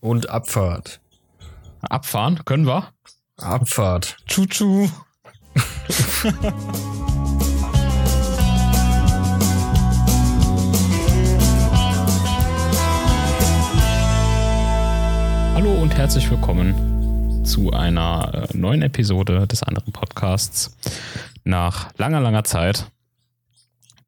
[0.00, 1.00] Und Abfahrt.
[1.82, 2.88] Abfahren können wir?
[3.36, 4.16] Abfahrt.
[4.26, 4.88] Tschu-tschu.
[15.54, 20.74] Hallo und herzlich willkommen zu einer äh, neuen Episode des anderen Podcasts.
[21.44, 22.90] Nach langer, langer Zeit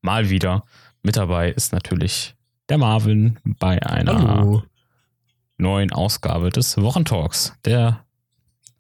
[0.01, 0.65] mal wieder
[1.03, 2.35] mit dabei ist natürlich
[2.71, 4.63] der Marvin bei einer Hallo.
[5.63, 8.05] Neuen Ausgabe des Wochentalks, der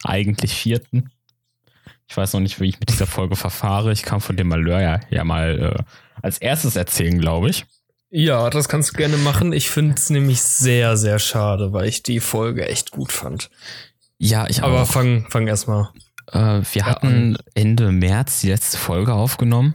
[0.05, 1.11] eigentlich vierten.
[2.09, 3.93] Ich weiß noch nicht, wie ich mit dieser Folge verfahre.
[3.93, 5.83] Ich kann von dem Malheur ja, ja mal äh,
[6.21, 7.65] als erstes erzählen, glaube ich.
[8.11, 9.55] Ja, das kannst du gerne machen.
[9.55, 13.49] Ich finde es nämlich sehr, sehr schade, weil ich die Folge echt gut fand.
[14.19, 14.87] Ja, ich Aber auch.
[14.87, 15.89] fang, fang erstmal.
[16.31, 19.75] Äh, wir hatten Ende März die letzte Folge aufgenommen.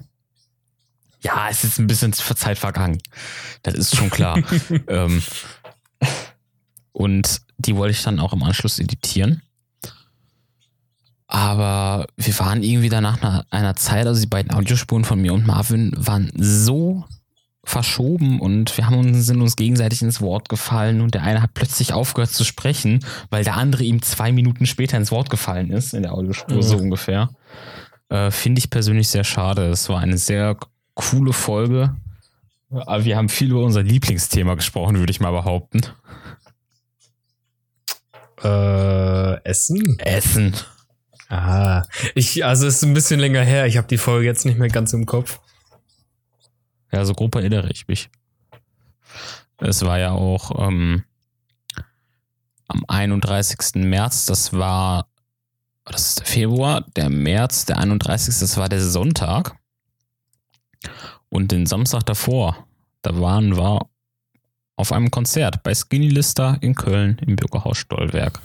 [1.22, 3.02] Ja, es ist ein bisschen Zeit vergangen.
[3.64, 4.40] Das ist schon klar.
[4.88, 5.24] ähm,
[6.98, 9.44] und die wollte ich dann auch im Anschluss editieren.
[11.28, 15.46] Aber wir waren irgendwie danach nach einer Zeit, also die beiden Audiospuren von mir und
[15.46, 17.06] Marvin waren so
[17.64, 21.54] verschoben und wir haben uns, sind uns gegenseitig ins Wort gefallen und der eine hat
[21.54, 25.94] plötzlich aufgehört zu sprechen, weil der andere ihm zwei Minuten später ins Wort gefallen ist,
[25.94, 26.62] in der Audiospur Ja.
[26.64, 27.30] so ungefähr.
[28.10, 29.68] Äh, Finde ich persönlich sehr schade.
[29.70, 30.56] Es war eine sehr
[30.96, 31.94] coole Folge.
[32.72, 35.82] Aber wir haben viel über unser Lieblingsthema gesprochen, würde ich mal behaupten.
[38.44, 39.98] Äh, Essen?
[40.00, 40.56] Essen.
[41.30, 41.84] Ah,
[42.16, 43.66] ich, also es ist ein bisschen länger her.
[43.66, 45.40] Ich habe die Folge jetzt nicht mehr ganz im Kopf.
[46.92, 48.10] Ja, so grob erinnere ich mich.
[49.58, 51.04] Es war ja auch ähm,
[52.68, 53.84] am 31.
[53.84, 55.08] März, das war,
[55.86, 58.40] das ist der Februar, der März, der 31.
[58.40, 59.58] Das war der Sonntag.
[61.30, 62.68] Und den Samstag davor,
[63.02, 63.90] da waren wir
[64.78, 68.40] auf einem Konzert bei Skinny Lister in Köln im Bürgerhaus Stollwerk.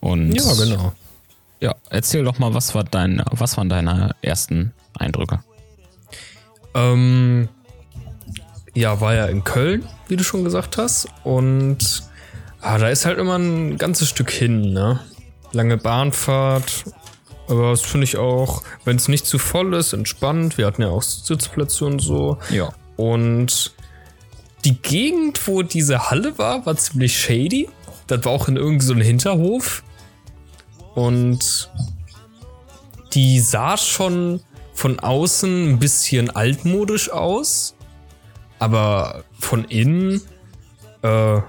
[0.00, 0.92] Und Ja, genau.
[1.60, 5.44] Ja, erzähl doch mal, was war dein, was waren deine ersten Eindrücke?
[6.74, 7.48] Ähm,
[8.74, 11.08] ja, war ja in Köln, wie du schon gesagt hast.
[11.24, 12.02] Und
[12.60, 15.00] ah, da ist halt immer ein ganzes Stück hin, ne?
[15.52, 16.84] Lange Bahnfahrt.
[17.48, 20.58] Aber das finde ich auch, wenn es nicht zu voll ist, entspannt.
[20.58, 22.38] Wir hatten ja auch Sitzplätze und so.
[22.50, 22.72] Ja.
[22.96, 23.72] Und
[24.64, 27.68] die Gegend, wo diese Halle war, war ziemlich shady.
[28.06, 29.82] Das war auch in irgendeinem so Hinterhof.
[30.94, 31.70] Und
[33.14, 34.40] die sah schon
[34.74, 37.74] von außen ein bisschen altmodisch aus.
[38.58, 40.20] Aber von innen,
[41.02, 41.08] äh,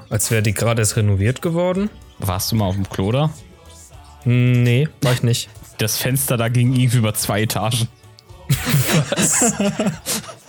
[0.09, 1.89] als wäre die gerade erst renoviert geworden.
[2.19, 3.31] Warst du mal auf dem Klo da?
[4.25, 5.49] Nee, war ich nicht.
[5.77, 7.87] Das Fenster da ging irgendwie über zwei Etagen.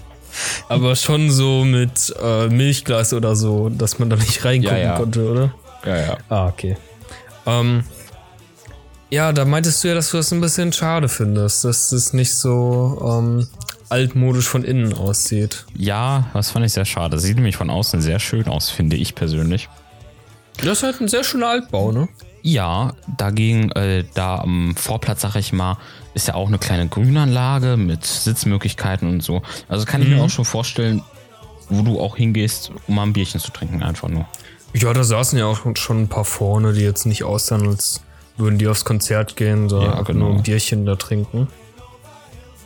[0.69, 4.97] Aber schon so mit äh, Milchglas oder so, dass man da nicht reingucken Ja, ja.
[4.97, 5.55] konnte, oder?
[5.85, 6.19] Ja, ja.
[6.29, 6.77] Ah, okay.
[7.47, 7.85] Ähm,
[9.11, 12.35] ja, da meintest du ja, dass du das ein bisschen schade findest, dass es nicht
[12.35, 13.47] so ähm,
[13.91, 15.67] altmodisch von innen aussieht.
[15.77, 17.19] Ja, das fand ich sehr schade.
[17.19, 19.69] Sieht nämlich von außen sehr schön aus, finde ich persönlich.
[20.59, 22.09] Das ist halt ein sehr schöner Altbau, ne?
[22.43, 25.79] Ja, dagegen, äh, da am Vorplatz, sag ich mal,
[26.15, 29.43] ist ja auch eine kleine Grünanlage mit Sitzmöglichkeiten und so.
[29.69, 30.23] Also kann ich mir Mhm.
[30.23, 31.03] auch schon vorstellen,
[31.69, 34.27] wo du auch hingehst, um mal ein Bierchen zu trinken, einfach nur.
[34.75, 38.03] Ja, da saßen ja auch schon ein paar vorne, die jetzt nicht aussahen, als
[38.37, 40.27] würden die aufs Konzert gehen, sondern Ja, genau.
[40.27, 41.49] nur ein Bierchen da trinken.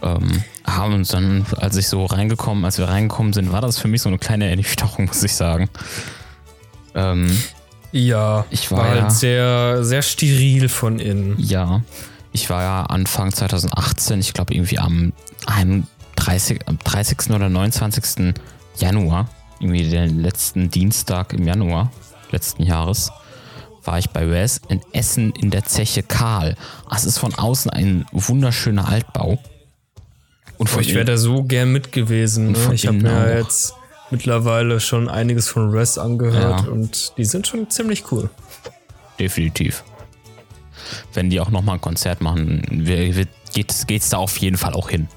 [0.01, 3.89] ähm, haben uns dann, als ich so reingekommen, als wir reingekommen sind, war das für
[3.89, 5.69] mich so eine kleine Ernüchterung, muss ich sagen.
[6.95, 7.37] Ähm,
[7.91, 11.35] Ja, Ich war war ja- halt sehr, sehr steril von innen.
[11.39, 11.83] ja,
[12.33, 15.13] ich war ja Anfang 2018, ich glaube irgendwie am
[15.47, 17.31] 31, am 30.
[17.31, 18.35] oder 29.
[18.77, 19.29] Januar,
[19.61, 21.91] irgendwie den letzten Dienstag im Januar
[22.31, 23.11] letzten Jahres,
[23.85, 26.57] war ich bei Wes in Essen in der Zeche Karl.
[26.95, 29.39] Es ist von außen ein wunderschöner Altbau.
[30.59, 32.53] Und von Ich wäre da so gern mit gewesen.
[32.53, 32.75] Ne?
[32.75, 33.27] Ich habe mir auch.
[33.29, 33.73] jetzt
[34.11, 36.71] mittlerweile schon einiges von Res angehört Ja.
[36.71, 38.29] und die sind schon ziemlich cool.
[39.19, 39.85] Definitiv.
[41.15, 42.85] Wenn die auch nochmal ein Konzert machen,
[43.53, 45.09] geht geht's da auf jeden Fall auch hin.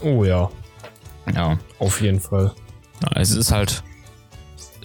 [0.00, 0.50] Oh ja,
[1.32, 1.58] Ja.
[1.78, 2.52] auf jeden Fall.
[3.02, 3.82] ja es ist halt,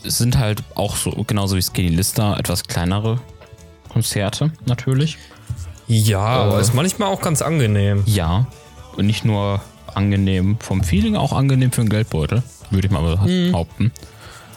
[0.06, 3.20] es sind halt auch so, genauso wie Skinny Lister, etwas kleinere
[3.90, 5.18] Konzerte, natürlich.
[5.88, 6.62] Ja, aber Äh.
[6.62, 8.04] ist manchmal auch ganz angenehm.
[8.06, 8.46] Ja.
[8.98, 9.62] Und nicht nur
[9.96, 13.92] angenehm vom Feeling, auch angenehm für den Geldbeutel, würde ich mal behaupten.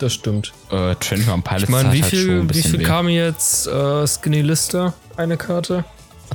[0.00, 0.52] Das stimmt.
[0.70, 2.85] Äh, Pilots Ich meine, wie halt viel, wie bisschen viel weh.
[2.85, 4.94] kam jetzt äh, Skinny Lister?
[5.17, 5.85] Eine Karte?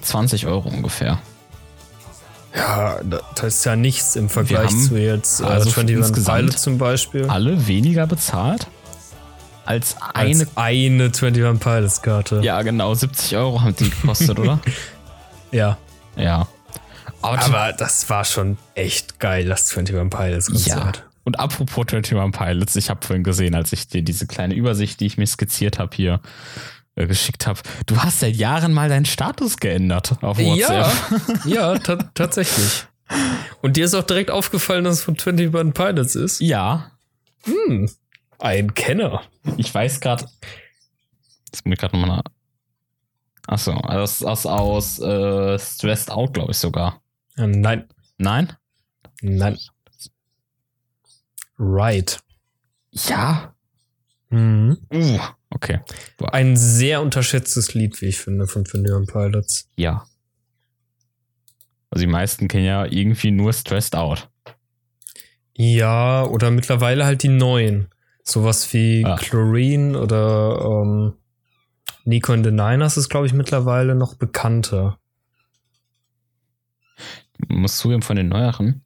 [0.01, 1.19] 20 Euro ungefähr.
[2.55, 6.77] Ja, das ist ja nichts im Vergleich zu jetzt äh, also 21 insgesamt Pilot zum
[6.77, 7.25] Beispiel.
[7.25, 8.67] Alle weniger bezahlt?
[9.65, 10.29] als eine.
[10.29, 12.41] Als eine 21 Pilots Karte.
[12.41, 14.59] Ja, genau, 70 Euro haben die gekostet, oder?
[15.51, 15.77] Ja.
[16.17, 16.47] Ja.
[17.21, 20.75] Aber, Aber das war schon echt geil, das 21 Pilots ja.
[20.75, 21.05] Konzert.
[21.23, 25.05] Und apropos 21 Pilots, ich habe vorhin gesehen, als ich dir diese kleine Übersicht, die
[25.05, 26.19] ich mir skizziert habe, hier
[26.95, 27.59] äh, geschickt habe.
[27.85, 31.45] Du hast seit Jahren mal deinen Status geändert auf WhatsApp.
[31.45, 32.85] Ja, ja ta tatsächlich.
[33.61, 36.41] Und dir ist auch direkt aufgefallen, dass es von 21 Pilots ist?
[36.41, 36.91] Ja.
[37.43, 37.89] Hm,
[38.39, 39.21] ein Kenner.
[39.57, 40.25] Ich weiß gerade.
[41.63, 42.21] Muss ich gerade nochmal.
[43.47, 47.01] Achso, das ist aus, aus äh, Stressed Out, glaube ich sogar.
[47.37, 47.87] Ja, nein,
[48.17, 48.53] Nein?
[49.21, 49.57] nein.
[51.57, 52.19] Right.
[52.91, 53.53] Ja.
[54.29, 54.77] Mhm.
[54.91, 55.19] Uh,
[55.55, 55.79] okay.
[56.31, 59.69] Ein sehr unterschätztes Lied, wie ich finde, von 21 Pilots.
[59.77, 60.05] Ja.
[61.89, 64.29] Also die meisten kennen ja irgendwie nur Stressed Out.
[65.53, 67.87] Ja, oder mittlerweile halt die neuen.
[68.23, 69.15] Sowas wie Ah.
[69.15, 71.13] Chlorine oder ähm,
[72.03, 74.99] Nico and the Niners ist, glaube ich, mittlerweile noch bekannter.
[77.47, 78.83] Muss zugeben von den neueren.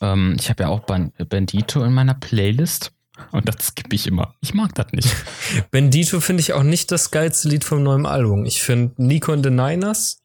[0.00, 2.92] Ähm, ich habe ja auch Ban Bandito in meiner Playlist.
[3.30, 4.34] Und das skippe ich immer.
[4.40, 5.08] Ich mag das nicht.
[5.70, 8.44] Bendito finde ich auch nicht das geilste Lied vom neuen Album.
[8.44, 10.22] Ich finde Nico and the Niners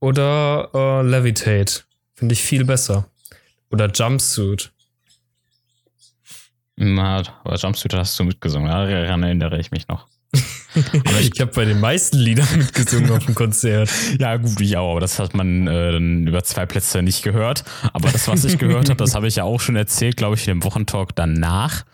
[0.00, 1.82] oder äh, Levitate
[2.14, 3.08] finde ich viel besser.
[3.70, 4.72] Oder Jumpsuit.
[6.76, 8.68] Na, aber Jumpsuit hast du mitgesungen.
[8.68, 10.06] Daran erinnere ich mich noch.
[10.76, 13.90] Aber ich habe bei den meisten Liedern mitgesungen auf dem Konzert.
[14.18, 17.64] Ja, gut, ich auch, aber das hat man äh, dann über zwei Plätze nicht gehört.
[17.92, 20.46] Aber das, was ich gehört habe, das habe ich ja auch schon erzählt, glaube ich,
[20.46, 21.84] in dem Wochentalk danach.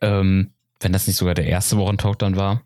[0.00, 0.50] Ähm,
[0.80, 2.62] wenn das nicht sogar der erste Wochentalk dann war.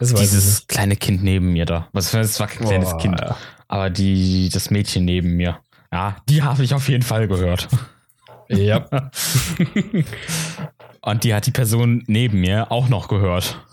[0.00, 1.88] Dieses kleine Kind neben mir da.
[1.92, 2.98] Was für es war kein kleines Boah.
[2.98, 3.22] Kind.
[3.68, 5.58] Aber die, das Mädchen neben mir.
[5.92, 7.68] Ja, die habe ich auf jeden Fall gehört.
[8.48, 8.86] Ja.
[11.02, 13.64] Und die hat die Person neben mir auch noch gehört.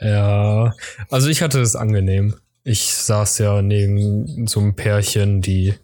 [0.00, 0.74] Ja,
[1.10, 2.34] also ich hatte es angenehm.
[2.64, 5.74] Ich saß ja neben so einem Pärchen, die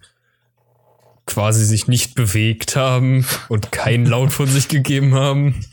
[1.27, 5.65] quasi sich nicht bewegt haben und keinen Laut von sich gegeben haben.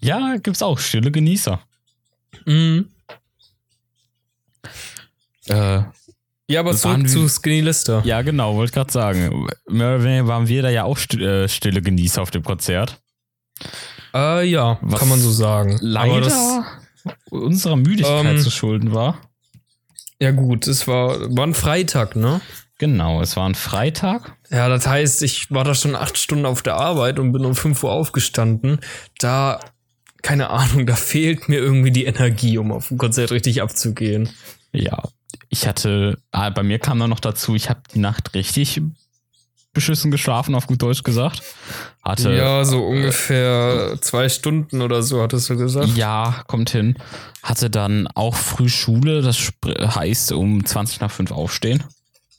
[0.00, 0.78] Ja, gibt's auch.
[0.78, 1.60] Stille Genießer.
[2.46, 2.88] Mhm.
[5.48, 5.82] Äh,
[6.48, 8.02] Ja, aber zurück zu Skinny Lister.
[8.04, 9.48] Ja, genau, wollte gerade sagen.
[9.68, 13.00] Mehr oder weniger waren wir da ja auch äh, stille Genießer auf dem Konzert.
[14.14, 15.78] Äh, ja, Was kann man so sagen.
[15.80, 16.60] Leider das,
[17.30, 19.18] unserer Müdigkeit Ähm, zu schulden war.
[20.20, 22.40] ja gut, es war, war ein Freitag, ne?
[22.78, 24.36] Genau, es war ein Freitag.
[24.50, 27.54] Ja, das heißt, ich war da schon acht Stunden auf der Arbeit und bin um
[27.54, 28.80] 5 Uhr aufgestanden.
[29.18, 29.60] Da,
[30.22, 34.30] keine Ahnung, da fehlt mir irgendwie die Energie, um auf dem Konzert richtig abzugehen.
[34.72, 35.02] Ja,
[35.50, 38.80] ich hatte, ah, bei mir kam dann noch dazu, ich habe die Nacht richtig
[39.72, 41.42] beschissen geschlafen, auf gut Deutsch gesagt.
[42.02, 45.88] Hatte, Ja, so ungefähr zwei Stunden oder so, hattest du gesagt.
[45.96, 46.96] ja, kommt hin.
[47.42, 51.84] Hatte dann auch früh Schule, das heißt um 20 nach 5 aufstehen.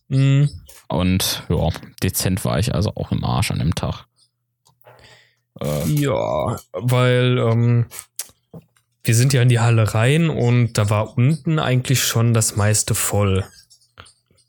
[0.09, 0.49] Mhm.
[0.89, 1.69] Und ja,
[2.03, 4.05] dezent war ich also auch im Arsch an dem Tag.
[5.61, 7.85] Äh, Ja, weil ähm,
[9.03, 12.93] wir sind ja in die Halle rein und da war unten eigentlich schon das meiste
[12.93, 13.45] voll.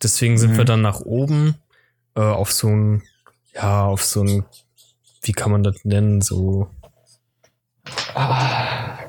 [0.02, 0.56] Deswegen sind Mhm.
[0.58, 1.54] wir dann nach oben
[2.14, 3.02] äh, auf so ein,
[3.54, 4.44] ja, auf so ein,
[5.22, 6.68] wie kann man das nennen, so,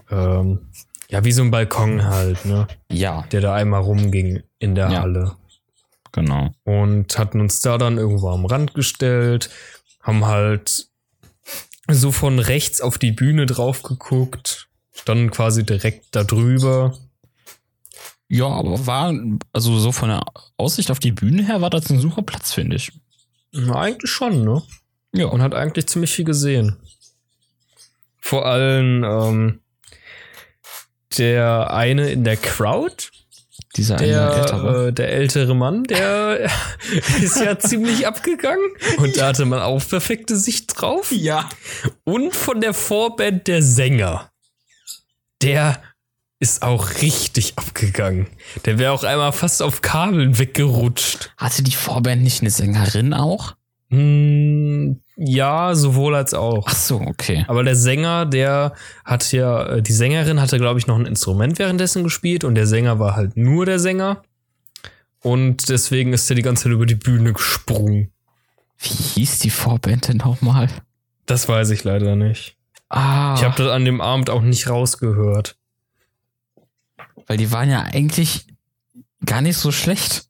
[0.10, 0.68] ähm,
[1.10, 5.02] ja, wie so ein Balkon halt, ne, ja, der da einmal rumging in der Ja.
[5.02, 5.36] Halle.
[6.12, 6.52] genau.
[6.64, 9.50] und hatten uns da dann irgendwo am Rand gestellt,
[10.02, 10.88] haben halt
[11.90, 16.98] so von rechts auf die Bühne drauf geguckt, standen quasi direkt da drüber.
[18.30, 19.14] Ja, aber war,
[19.52, 20.24] also so von der
[20.58, 22.92] Aussicht auf die Bühne her war das ein super Platz, finde ich.
[23.52, 24.64] Na, eigentlich schon, ne?
[25.14, 25.28] Ja.
[25.28, 26.78] Und hat eigentlich ziemlich viel gesehen.
[28.20, 29.60] Vor allem ähm,
[31.18, 33.10] der eine in der Crowd,
[33.76, 34.88] Dieser eine der, ältere.
[34.88, 36.50] äh, der ältere Mann, der
[37.22, 38.66] ist ja ziemlich abgegangen.
[38.98, 41.12] Und da hatte man auch perfekte Sicht drauf.
[41.12, 41.48] ja.
[42.06, 44.32] Und von der Vorband der Sänger.
[45.44, 45.82] Der
[46.44, 48.28] ist auch richtig abgegangen.
[48.66, 51.32] Der wäre auch einmal fast auf Kabeln weggerutscht.
[51.38, 53.56] Hatte die Vorband nicht eine Sängerin auch?
[53.90, 56.66] Hm, ja, sowohl als auch.
[56.68, 57.46] Ach so, okay.
[57.48, 58.74] Aber der Sänger, der
[59.06, 62.68] hat ja, äh, die Sängerin hatte, glaube ich, noch ein Instrument währenddessen gespielt und der
[62.68, 64.22] Sänger war halt nur der Sänger.
[65.22, 68.12] Und deswegen ist er die ganze Zeit über die Bühne gesprungen.
[68.80, 70.68] Wie hieß die Vorband denn nochmal?
[71.26, 72.58] Das weiß ich leider nicht.
[72.90, 75.56] Ah, Ich habe das an dem Abend auch nicht rausgehört.
[77.28, 78.48] Weil die waren ja eigentlich
[79.26, 80.28] gar nicht so schlecht.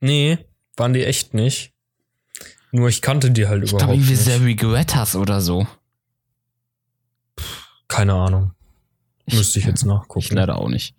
[0.00, 0.38] Nee,
[0.76, 1.72] waren die echt nicht.
[2.72, 4.24] Nur ich kannte die halt Ich überhaupt glaube irgendwie nicht.
[4.24, 5.66] The Regrettas oder so.
[7.88, 8.52] Keine Ahnung.
[9.30, 10.34] Müsste ich jetzt Ich nachgucken.
[10.34, 10.94] leider auch nicht.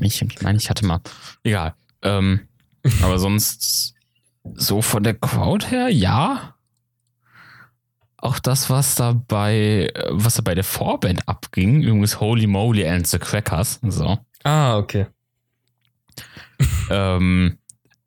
[0.00, 1.00] Ich, ich meine, ich hatte mal.
[1.42, 1.74] Egal.
[2.02, 2.48] Ähm,
[3.02, 3.94] aber sonst
[4.54, 6.54] so von der Crowd her, ja.
[8.16, 12.86] Auch das, was da bei, äh, was da bei der Vorband abging, übrigens Holy Moly
[12.86, 14.18] and the Crackers, so.
[14.44, 15.06] Ah, okay.
[16.90, 17.58] Ähm,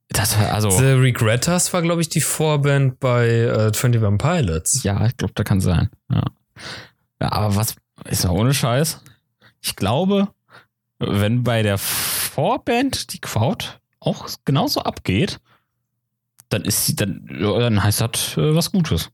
[0.10, 4.84] das war also, The Regretters war, glaube ich, die Vorband bei äh, 21 Pilots.
[4.84, 5.90] ja, ich glaube, da kann sein.
[6.10, 6.24] Ja.
[7.22, 7.76] ja, aber was
[8.06, 9.02] ist mal ohne Scheiß?
[9.62, 10.30] Ich glaube,
[11.00, 13.66] wenn bei der Vorband die Crowd
[14.00, 15.40] auch genauso abgeht,
[16.50, 19.10] dann ist sie, dann, ja, dann heißt das äh, was Gutes.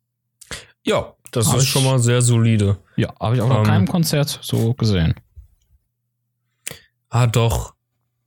[0.86, 2.78] Ja, das Hab ist ich- schon mal sehr solide.
[2.96, 5.16] Ja, habe ich auch noch Ähm, keinem Konzert so gesehen.
[7.14, 7.76] Ah, doch.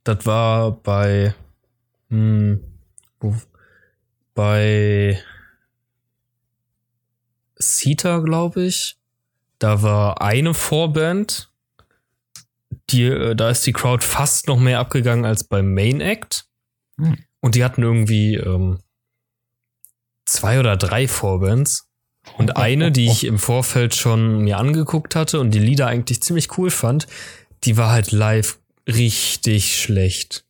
[0.05, 1.35] Das war bei.
[2.09, 2.63] Hm,
[3.19, 3.35] wo,
[4.33, 5.21] bei.
[7.57, 8.97] Sita, glaube ich.
[9.59, 11.51] Da war eine Vorband.
[12.89, 16.45] Die, äh, da ist die Crowd fast noch mehr abgegangen als beim Main Act.
[16.97, 17.17] Hm.
[17.41, 18.79] Und die hatten irgendwie ähm,
[20.23, 21.89] zwei oder drei Vorbands.
[22.37, 26.57] Und eine, die ich im Vorfeld schon mir angeguckt hatte und die Lieder eigentlich ziemlich
[26.57, 27.07] cool fand,
[27.65, 30.43] die war halt live richtig schlecht.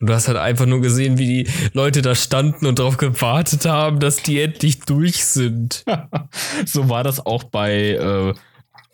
[0.00, 3.66] Und du hast halt einfach nur gesehen, wie die Leute da standen und darauf gewartet
[3.66, 5.84] haben, dass die endlich durch sind.
[6.66, 8.34] so war das auch bei äh,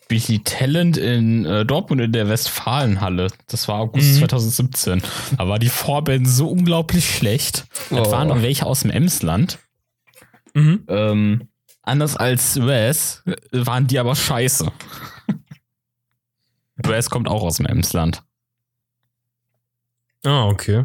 [0.08, 3.28] Billy Talent in äh, Dortmund in der Westfalenhalle.
[3.46, 4.18] Das war August Mhm.
[4.18, 5.02] 2017.
[5.38, 7.66] Da war die Vorband so unglaublich schlecht.
[7.90, 8.12] Das Oh.
[8.12, 9.58] waren noch welche aus dem Emsland.
[10.54, 10.84] Mhm.
[10.88, 11.48] Ähm,
[11.82, 14.70] anders als Wes äh, waren die aber scheiße.
[16.76, 18.22] Wes kommt auch aus dem Emsland.
[20.24, 20.84] Ah, okay.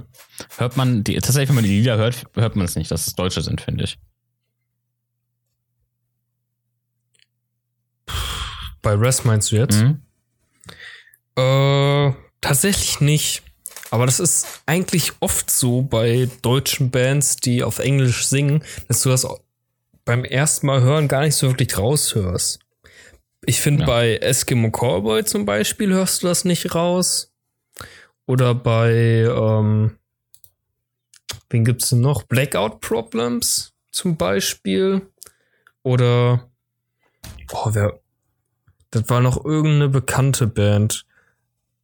[0.57, 3.15] Hört man, die, tatsächlich, wenn man die Lieder hört, hört man es nicht, dass es
[3.15, 3.97] Deutsche sind, finde ich.
[8.81, 9.81] Bei Res meinst du jetzt?
[9.81, 10.01] Mhm.
[11.37, 13.43] Äh, tatsächlich nicht.
[13.91, 19.09] Aber das ist eigentlich oft so bei deutschen Bands, die auf Englisch singen, dass du
[19.09, 19.25] das
[20.03, 22.59] beim ersten Mal hören gar nicht so wirklich raushörst.
[23.45, 23.87] Ich finde, Ja.
[23.87, 27.32] bei Eskimo Cowboy zum Beispiel hörst du das nicht raus.
[28.25, 28.91] Oder bei,
[29.29, 29.97] ähm,
[31.49, 32.23] wen gibt's denn noch?
[32.23, 35.09] Blackout Problems zum Beispiel.
[35.83, 36.49] Oder,
[37.51, 37.99] oh, wer,
[38.91, 41.05] das war noch irgendeine bekannte Band.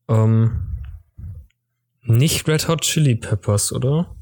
[0.07, 0.77] Ähm,
[2.03, 4.15] nicht Red Hot Chili Peppers, oder?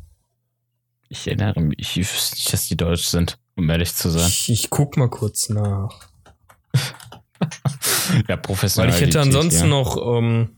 [1.10, 4.28] Ich erinnere mich, ich wüsste nicht, dass die deutsch sind, um ehrlich zu sein.
[4.28, 6.10] Ich, ich guck mal kurz nach.
[8.28, 8.90] Ja, professionell.
[8.90, 10.58] Weil ich hätte ansonsten noch ähm,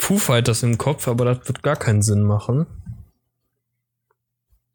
[0.00, 2.66] Foo Fighters im Kopf, aber das wird gar keinen Sinn machen.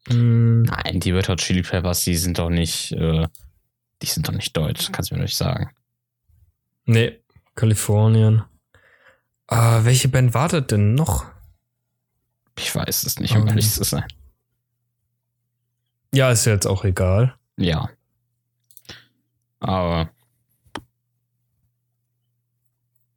[0.08, 3.26] Hm, Nein, die Red Hot Chili Peppers, die sind doch nicht, äh,
[4.02, 5.70] die sind doch nicht deutsch, kannst du mir nicht sagen.
[6.84, 7.20] nee,
[7.56, 8.44] Kalifornien.
[9.48, 11.24] Ah, welche Band war das denn noch?
[12.58, 13.48] Ich weiß es nicht, um Ähm.
[13.48, 14.06] ehrlich zu sein.
[16.14, 17.34] Ja, ist ja jetzt auch egal.
[17.56, 17.90] Ja.
[19.60, 20.10] Aber.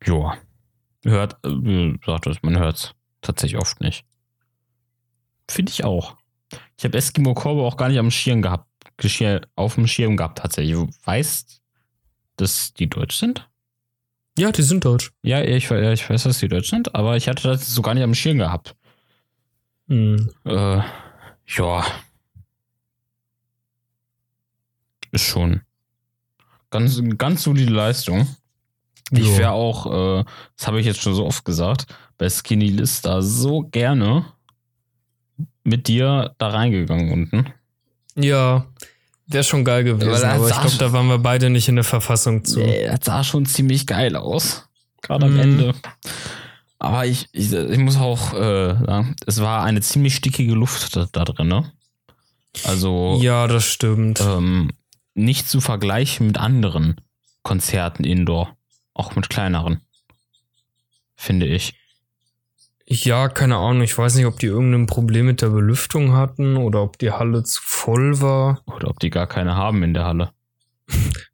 [0.04, 0.38] Joa.
[1.04, 4.06] Hört, äh, sagt es, man hört es tatsächlich oft nicht.
[5.50, 6.18] Finde ich auch.
[6.78, 10.40] Ich habe Eskimo Cowboy auch gar nicht am Schirm gehabt, Geschirr, auf dem Schirm gehabt
[10.40, 10.76] tatsächlich.
[10.76, 11.62] Du weißt,
[12.38, 13.50] dass die deutsch sind?
[14.38, 15.12] Ja, die sind deutsch.
[15.22, 18.04] Ja, ich, ich weiß, dass die deutsch sind, aber ich hatte das so gar nicht
[18.04, 18.76] am Schirm gehabt.
[19.88, 20.30] Hm.
[20.46, 20.82] Äh,
[21.58, 21.86] ja.
[25.12, 25.62] Ist schon
[26.70, 28.28] ganz, ganz solide Leistung.
[29.12, 30.24] Ich wäre auch, äh,
[30.58, 31.88] das habe ich jetzt schon so oft gesagt,
[32.18, 34.26] bei Skinny Lister so gerne
[35.64, 37.54] mit dir da reingegangen unten.
[38.16, 38.66] Ja,
[39.28, 41.76] wäre schon geil gewesen, Aber das aber ich glaube, da waren wir beide nicht in
[41.76, 42.60] der Verfassung zu.
[42.60, 44.68] Nee, das sah schon ziemlich geil aus.
[45.02, 45.40] Gerade am Mhm.
[45.40, 45.76] Ende.
[46.80, 51.08] Aber ich, ich, ich muss auch äh, sagen, es war eine ziemlich stickige Luft da,
[51.12, 51.72] da drin, ne?
[52.66, 54.20] Also Ja, das stimmt.
[54.22, 54.72] ähm,
[55.14, 57.00] nicht zu vergleichen mit anderen
[57.44, 58.56] Konzerten indoor.
[59.00, 59.80] Auch mit kleineren.
[61.16, 61.74] Finde ich.
[62.86, 63.82] Ja, keine Ahnung.
[63.84, 67.44] Ich weiß nicht, ob die irgendein Problem mit der Belüftung hatten oder ob die Halle
[67.44, 68.62] zu voll war.
[68.66, 70.32] Oder ob die gar keine haben in der Halle.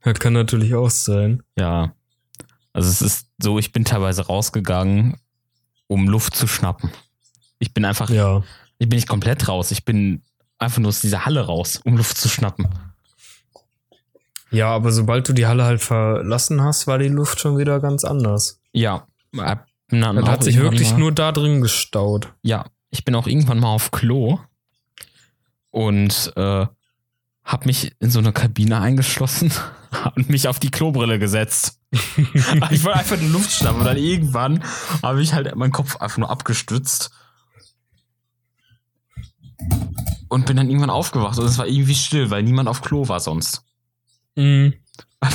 [0.03, 1.41] Das kann natürlich auch sein.
[1.57, 1.95] Ja.
[2.71, 5.17] Also es ist so, ich bin teilweise rausgegangen,
[5.87, 6.91] um Luft zu schnappen.
[7.57, 8.43] Ich bin einfach, Ja.
[8.77, 9.71] ich bin nicht komplett raus.
[9.71, 10.21] Ich bin
[10.59, 12.67] einfach nur aus dieser Halle raus, um Luft zu schnappen.
[14.55, 18.05] Ja, aber sobald du die Halle halt verlassen hast, war die Luft schon wieder ganz
[18.05, 18.61] anders.
[18.71, 19.05] Ja.
[19.89, 22.33] Dann Das hat sich wirklich mal, nur da drin gestaut.
[22.41, 24.39] Ja, ich bin auch irgendwann mal auf Klo
[25.71, 26.65] und äh,
[27.43, 29.51] hab mich in so eine Kabine eingeschlossen
[30.15, 31.81] und mich auf die Klobrille gesetzt.
[31.91, 34.63] ich wollte einfach in die Luft schnappen und dann irgendwann
[35.03, 37.11] habe ich halt meinen Kopf einfach nur abgestützt.
[40.29, 43.19] Und bin dann irgendwann aufgewacht und es war irgendwie still, weil niemand auf Klo war
[43.19, 43.65] sonst.
[44.35, 44.73] Mhm.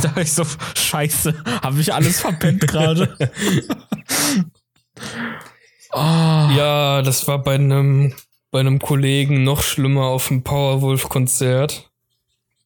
[0.02, 0.44] Da war ich so,
[0.76, 3.12] scheiße, habe ich alles verpennt gerade.
[5.92, 5.98] oh.
[6.56, 8.14] Ja, das war bei einem,
[8.50, 11.90] bei einem Kollegen noch schlimmer auf dem Powerwolf-Konzert,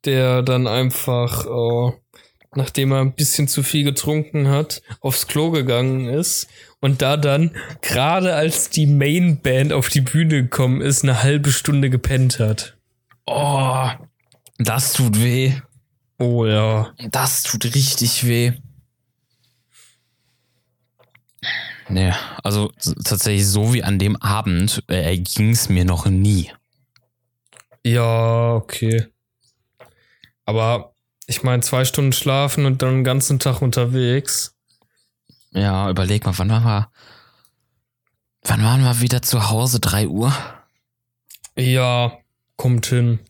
[0.05, 1.93] der dann einfach, äh,
[2.55, 6.49] nachdem er ein bisschen zu viel getrunken hat, aufs Klo gegangen ist
[6.81, 11.88] und da dann, gerade als die Mainband auf die Bühne gekommen ist, eine halbe Stunde
[11.88, 12.76] gepennt hat.
[13.26, 13.88] Oh,
[14.59, 15.55] das tut weh.
[16.18, 16.92] Oh ja.
[17.11, 18.52] Das tut richtig weh.
[21.88, 22.73] Nee, also
[23.04, 26.50] tatsächlich so wie an dem Abend äh, ging es mir noch nie.
[27.85, 29.06] Ja, okay.
[30.47, 30.94] Aber
[31.26, 34.54] ich meine, zwei Stunden schlafen und dann den ganzen Tag unterwegs.
[35.52, 36.90] Ja, überleg mal, wann waren wir?
[38.42, 39.80] Wann waren wir wieder zu Hause?
[39.80, 40.33] Drei Uhr?
[41.56, 42.18] Ja,
[42.56, 43.21] kommt hin.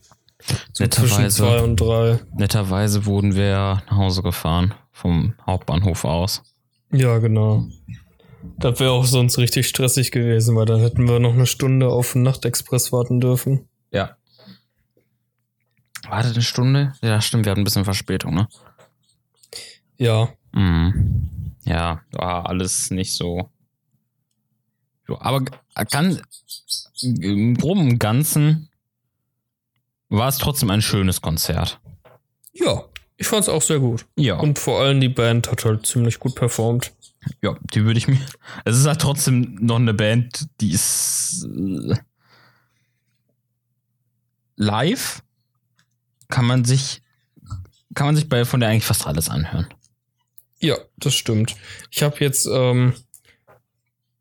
[0.72, 2.20] So zwischen zwei und drei.
[2.36, 6.42] Netterweise wurden wir nach Hause gefahren vom Hauptbahnhof aus.
[6.92, 7.66] Ja, genau.
[8.58, 12.12] Das wäre auch sonst richtig stressig gewesen, weil dann hätten wir noch eine Stunde auf
[12.12, 13.68] den Nachtexpress warten dürfen.
[13.90, 14.16] Ja.
[16.08, 16.92] Warte eine Stunde?
[17.02, 18.48] Ja, stimmt, wir hatten ein bisschen Verspätung, ne?
[19.96, 20.28] Ja.
[20.52, 21.54] Mhm.
[21.64, 23.48] Ja, war alles nicht so.
[25.08, 25.42] Aber
[25.90, 26.20] ganz
[27.02, 28.68] im Groben und Ganzen
[30.16, 31.80] war es trotzdem ein schönes Konzert.
[32.52, 32.84] Ja,
[33.16, 34.06] ich fand es auch sehr gut.
[34.16, 34.36] Ja.
[34.36, 36.92] Und vor allem die Band hat halt ziemlich gut performt.
[37.42, 38.20] Ja, die würde ich mir.
[38.64, 41.96] Es ist halt trotzdem noch eine Band, die ist äh,
[44.56, 45.22] live.
[46.28, 47.02] Kann man sich,
[47.94, 49.68] kann man sich bei von der eigentlich fast alles anhören.
[50.60, 51.56] Ja, das stimmt.
[51.90, 52.94] Ich habe jetzt ähm,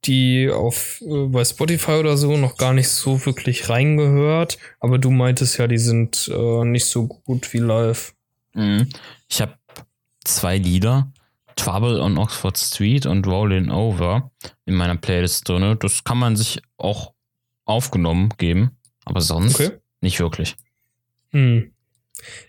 [0.06, 5.12] die auf äh, bei Spotify oder so noch gar nicht so wirklich reingehört, aber du
[5.12, 8.14] meintest ja, die sind äh, nicht so gut wie live.
[8.54, 8.90] Mhm.
[9.30, 9.54] Ich habe
[10.24, 11.12] zwei Lieder,
[11.56, 14.32] Trouble on Oxford Street und Rollin' Over
[14.66, 15.78] in meiner Playlist drin.
[15.80, 17.14] Das kann man sich auch
[17.66, 18.72] aufgenommen geben,
[19.06, 19.72] aber sonst okay.
[20.02, 20.56] nicht wirklich.
[21.32, 21.72] Hm.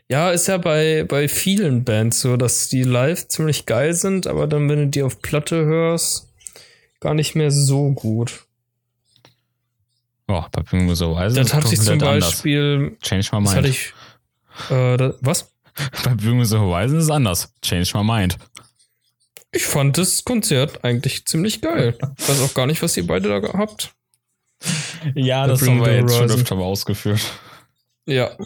[0.08, 4.46] Ja, ist ja bei, bei vielen Bands so, dass die live ziemlich geil sind, aber
[4.46, 6.32] dann, wenn du die auf Platte hörst,
[7.04, 8.46] gar nicht mehr so gut.
[10.28, 11.42] Ja, bei Bring so Horizon.
[11.42, 12.96] Das hatte ich zum Beispiel.
[13.00, 13.00] Anders.
[13.00, 13.46] Change my mind.
[13.46, 13.94] Das hatte ich.
[14.70, 15.54] Äh, das, was?
[16.04, 17.52] Bei Bring so Horizon ist es anders.
[17.62, 18.38] Change my mind.
[19.52, 21.96] Ich fand das Konzert eigentlich ziemlich geil.
[22.18, 23.94] Ich weiß auch gar nicht, was ihr beide da habt.
[25.14, 27.20] Ja, das haben wir jetzt schon öfter mal ausgeführt.
[28.06, 28.36] Ja.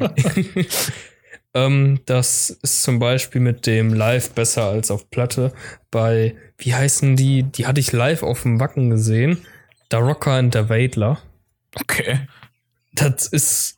[1.54, 5.52] ähm, das ist zum Beispiel mit dem Live besser als auf Platte.
[5.90, 7.42] Bei, wie heißen die?
[7.42, 9.44] Die hatte ich live auf dem Wacken gesehen.
[9.90, 11.20] Der Rocker and der Wadler.
[11.78, 12.20] Okay.
[12.94, 13.76] Das ist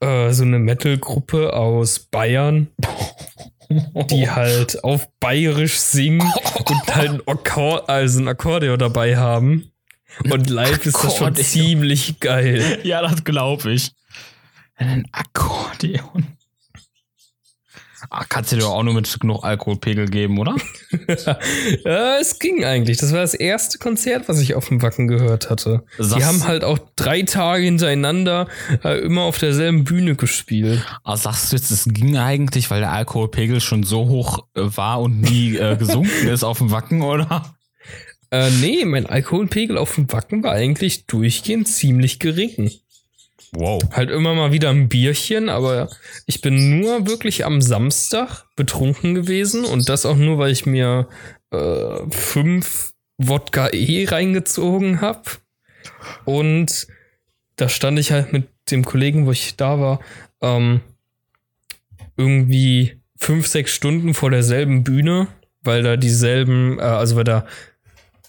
[0.00, 2.68] äh, so eine Metal-Gruppe aus Bayern,
[3.68, 6.20] die halt auf Bayerisch singen
[6.64, 9.72] und halt ein, Akkord, also ein Akkordeon dabei haben.
[10.30, 12.78] Und live ist das schon ziemlich geil.
[12.84, 13.92] Ja, das glaube ich.
[14.76, 16.37] Ein Akkordeon.
[18.10, 20.56] Ah, kannst du dir auch nur mit genug Alkoholpegel geben, oder?
[21.84, 22.96] ja, es ging eigentlich.
[22.96, 25.84] Das war das erste Konzert, was ich auf dem Wacken gehört hatte.
[25.98, 28.48] Sagst die haben halt auch drei Tage hintereinander
[28.82, 30.84] äh, immer auf derselben Bühne gespielt.
[31.04, 35.00] Ah, sagst du jetzt, es ging eigentlich, weil der Alkoholpegel schon so hoch äh, war
[35.00, 37.54] und nie äh, gesunken ist auf dem Wacken, oder?
[38.30, 42.70] Äh, nee, mein Alkoholpegel auf dem Wacken war eigentlich durchgehend ziemlich gering.
[43.52, 43.80] Wow.
[43.92, 45.88] Halt immer mal wieder ein Bierchen, aber
[46.26, 51.08] ich bin nur wirklich am Samstag betrunken gewesen und das auch nur, weil ich mir
[51.50, 55.22] äh, fünf Wodka E reingezogen habe.
[56.24, 56.86] Und
[57.56, 60.00] da stand ich halt mit dem Kollegen, wo ich da war,
[60.40, 60.80] ähm,
[62.16, 65.28] irgendwie fünf, sechs Stunden vor derselben Bühne,
[65.62, 67.46] weil da dieselben, äh, also weil da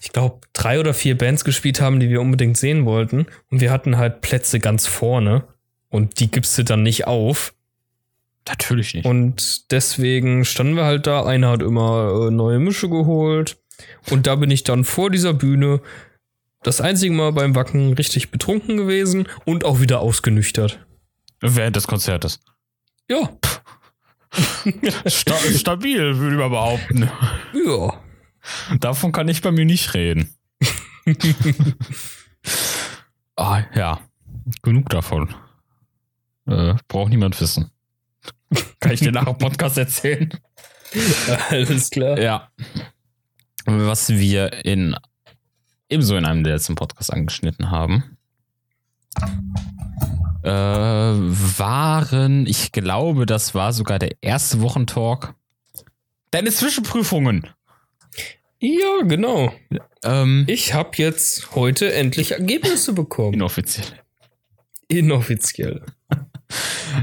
[0.00, 3.26] ich glaube, drei oder vier Bands gespielt haben, die wir unbedingt sehen wollten.
[3.50, 5.44] Und wir hatten halt Plätze ganz vorne.
[5.90, 7.52] Und die gibst du dann nicht auf.
[8.48, 9.04] Natürlich nicht.
[9.04, 11.24] Und deswegen standen wir halt da.
[11.24, 13.58] Einer hat immer äh, neue Mische geholt.
[14.10, 15.82] Und da bin ich dann vor dieser Bühne
[16.62, 20.84] das einzige Mal beim Wacken richtig betrunken gewesen und auch wieder ausgenüchtert.
[21.40, 22.40] Während des Konzertes.
[23.08, 23.30] Ja.
[25.06, 27.10] Sta stabil, würde ich mal behaupten.
[27.52, 28.00] Ja.
[28.78, 30.34] Davon kann ich bei mir nicht reden.
[33.36, 34.00] ah, ja,
[34.62, 35.34] genug davon.
[36.46, 37.70] Äh, braucht niemand wissen.
[38.80, 40.30] Kann ich dir nach dem Podcast erzählen?
[41.50, 42.18] Alles klar.
[42.18, 42.50] Ja.
[43.66, 44.96] Was wir in
[45.88, 48.16] ebenso in einem der letzten Podcasts angeschnitten haben,
[50.42, 55.34] äh, waren, ich glaube, das war sogar der erste Wochentalk.
[56.30, 57.48] Deine Zwischenprüfungen.
[58.60, 59.52] Ja, genau.
[60.04, 63.34] Ähm, Ich habe jetzt heute endlich Ergebnisse bekommen.
[63.34, 63.86] inoffiziell.
[64.88, 65.82] Inoffiziell.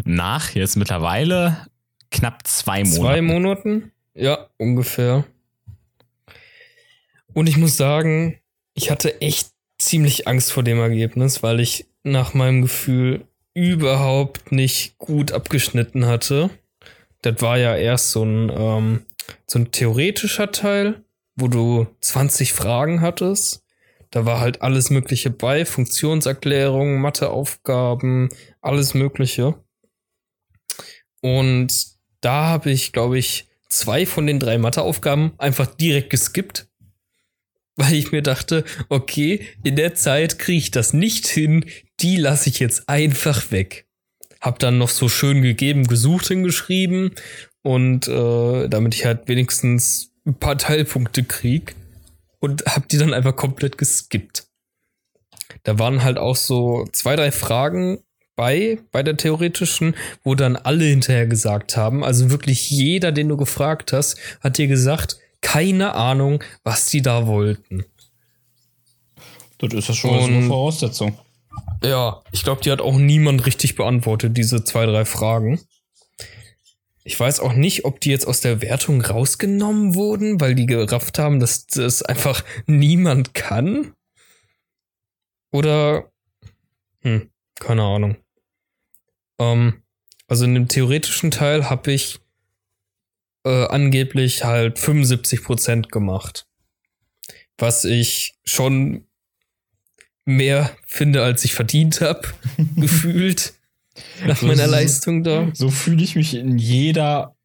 [0.04, 1.66] Nach jetzt mittlerweile
[2.12, 2.96] knapp zwei Monate.
[3.00, 3.92] Zwei Monaten?
[4.14, 5.26] Ja, ungefähr.
[7.34, 8.40] Und ich muss sagen,
[8.74, 14.98] ich hatte echt ziemlich Angst vor dem Ergebnis, weil ich nach meinem Gefühl überhaupt nicht
[14.98, 16.50] gut abgeschnitten hatte.
[17.22, 19.06] Das war ja erst so ein, ähm,
[19.48, 21.04] so ein theoretischer Teil,
[21.38, 23.64] wo du 20 Fragen hattest.
[24.12, 28.30] Da war halt alles Mögliche bei, Funktionserklärungen, Matheaufgaben,
[28.62, 29.56] alles Mögliche.
[31.22, 31.74] Und
[32.22, 36.68] da habe ich, glaube ich, zwei von den drei Matheaufgaben einfach direkt geskippt,
[37.76, 41.66] weil ich mir dachte, okay, in der Zeit kriege ich das nicht hin,
[42.00, 43.88] die lasse ich jetzt einfach weg.
[44.42, 47.12] Hab dann noch so schön gegeben, gesucht hingeschrieben
[47.62, 51.76] und äh, damit ich halt wenigstens ein paar Teilpunkte krieg
[52.40, 54.46] und hab die dann einfach komplett geskippt.
[55.64, 58.00] Da waren halt auch so zwei, drei Fragen
[58.36, 63.38] bei, bei der theoretischen, wo dann alle hinterher gesagt haben, also wirklich jeder, den du
[63.38, 67.86] gefragt hast, hat dir gesagt, keine Ahnung, was die da wollten.
[69.58, 71.18] Das ist ja schon mal so eine Voraussetzung.
[71.84, 75.60] Ja, ich glaube, die hat auch niemand richtig beantwortet, diese zwei, drei Fragen.
[77.08, 81.20] Ich weiß auch nicht, ob die jetzt aus der Wertung rausgenommen wurden, weil die gerafft
[81.20, 83.94] haben, dass das einfach niemand kann.
[85.54, 86.12] Oder,
[87.04, 87.30] hm,
[87.62, 88.18] keine Ahnung.
[89.40, 89.84] Ähm,
[90.28, 92.20] also in dem theoretischen Teil habe ich
[93.46, 96.46] äh, angeblich halt 75% gemacht.
[97.58, 99.08] Was ich schon
[100.26, 102.28] mehr finde, als ich verdient habe,
[102.76, 103.54] gefühlt.
[104.26, 104.68] Nach So meiner.
[104.68, 105.50] Leistung da.
[105.54, 107.36] So fühle ich mich in jeder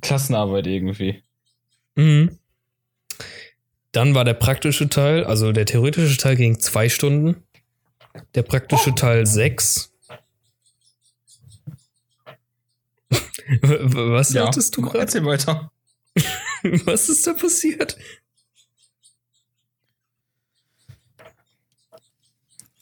[0.00, 1.22] Klassenarbeit irgendwie.
[1.94, 2.38] Mhm.
[3.92, 7.42] Dann war der praktische Teil, also der theoretische Teil ging zwei Stunden.
[8.34, 9.92] Der praktische Teil sechs.
[13.62, 14.98] Was sagtest du gerade?
[15.00, 15.70] Erzähl weiter.
[16.84, 17.96] Was ist da passiert?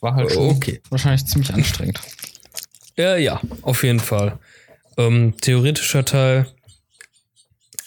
[0.01, 0.81] War halt Okay.
[0.91, 2.01] wahrscheinlich ziemlich anstrengend.
[2.97, 4.39] Ja, ja, auf jeden Fall.
[4.97, 6.47] Ähm, theoretischer Teil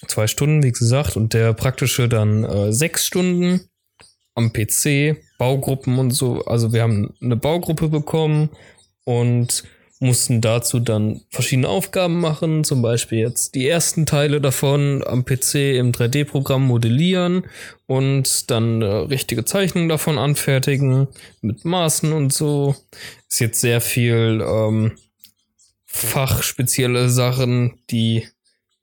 [0.08, 3.62] zwei Stunden, wie gesagt, und der praktische dann äh, sechs Stunden
[4.36, 6.46] am PC, Baugruppen und so.
[6.46, 8.50] Also wir haben eine Baugruppe bekommen
[9.04, 9.64] und
[10.00, 15.56] mussten dazu dann verschiedene Aufgaben machen, zum Beispiel jetzt die ersten Teile davon am PC
[15.78, 17.46] im 3D-Programm modellieren
[17.88, 21.08] und dann äh, richtige Zeichnungen davon anfertigen
[21.42, 22.76] mit Maßen und so.
[23.28, 24.98] Ist jetzt sehr viel ähm,
[25.86, 28.28] fachspezielle Sachen, die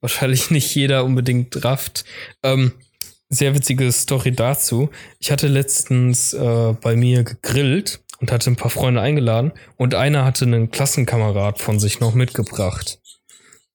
[0.00, 2.04] wahrscheinlich nicht jeder unbedingt rafft.
[2.42, 2.72] Ähm,
[3.30, 4.90] sehr witzige Story dazu.
[5.18, 10.24] Ich hatte letztens äh, bei mir gegrillt und hatte ein paar Freunde eingeladen und einer
[10.24, 12.98] hatte einen Klassenkamerad von sich noch mitgebracht.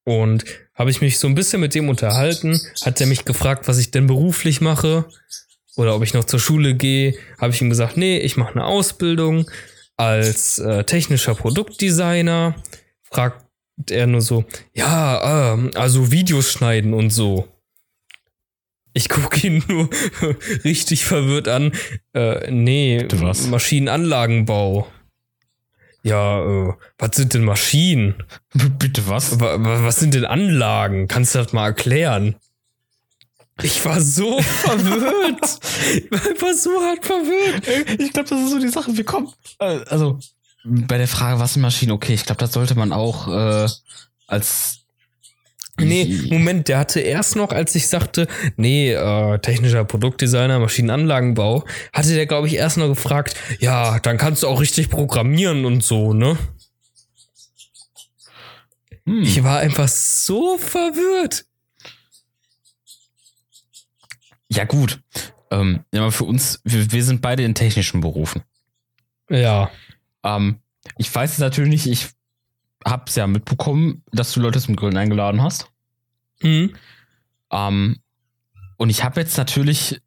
[0.05, 3.77] Und habe ich mich so ein bisschen mit dem unterhalten, hat er mich gefragt, was
[3.77, 5.05] ich denn beruflich mache
[5.75, 7.13] oder ob ich noch zur Schule gehe.
[7.37, 9.47] Habe ich ihm gesagt, nee, ich mache eine Ausbildung
[9.97, 12.55] als äh, technischer Produktdesigner.
[13.03, 13.45] Fragt
[13.87, 17.47] er nur so, ja, ähm, also Videos schneiden und so.
[18.93, 19.89] Ich gucke ihn nur
[20.63, 21.71] richtig verwirrt an.
[22.13, 23.47] Äh, nee, was?
[23.47, 24.87] Maschinenanlagenbau.
[26.01, 28.23] Ja, äh, was sind denn Maschinen?
[28.79, 29.39] Bitte was?
[29.39, 31.07] Wa- wa- Was sind denn Anlagen?
[31.07, 32.35] Kannst du das mal erklären?
[33.61, 35.59] Ich war so verwirrt.
[35.93, 37.99] Ich war so hart verwirrt.
[37.99, 38.95] Ich glaube, das ist so die Sache.
[38.95, 39.31] Wir kommen.
[39.59, 40.17] Äh, also,
[40.63, 43.67] bei der Frage, was sind Maschinen, okay, ich glaube, das sollte man auch äh,
[44.27, 44.77] als.
[45.79, 52.13] Nee, Moment, der hatte erst noch, als ich sagte, nee, äh, technischer Produktdesigner, Maschinenanlagenbau, hatte
[52.15, 56.13] der, glaube ich, erst noch gefragt, ja, dann kannst du auch richtig programmieren und so,
[56.13, 56.37] ne?
[59.05, 61.45] Hm, Ich war einfach so verwirrt.
[64.51, 65.01] ja, gut.
[65.51, 68.43] Ähm, ja, aber für uns, wir, wir sind beide in technischen Berufen.
[69.29, 69.71] Ja.
[70.23, 70.59] Ähm,
[70.97, 72.09] ich weiß es natürlich nicht, ich
[72.85, 75.71] hab's ja mitbekommen, dass du Leute zum Grillen eingeladen hast.
[76.41, 76.75] Hm.
[77.51, 77.99] Ähm,
[78.77, 80.01] und ich habe jetzt natürlich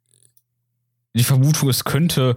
[1.13, 2.35] die Vermutung, es könnte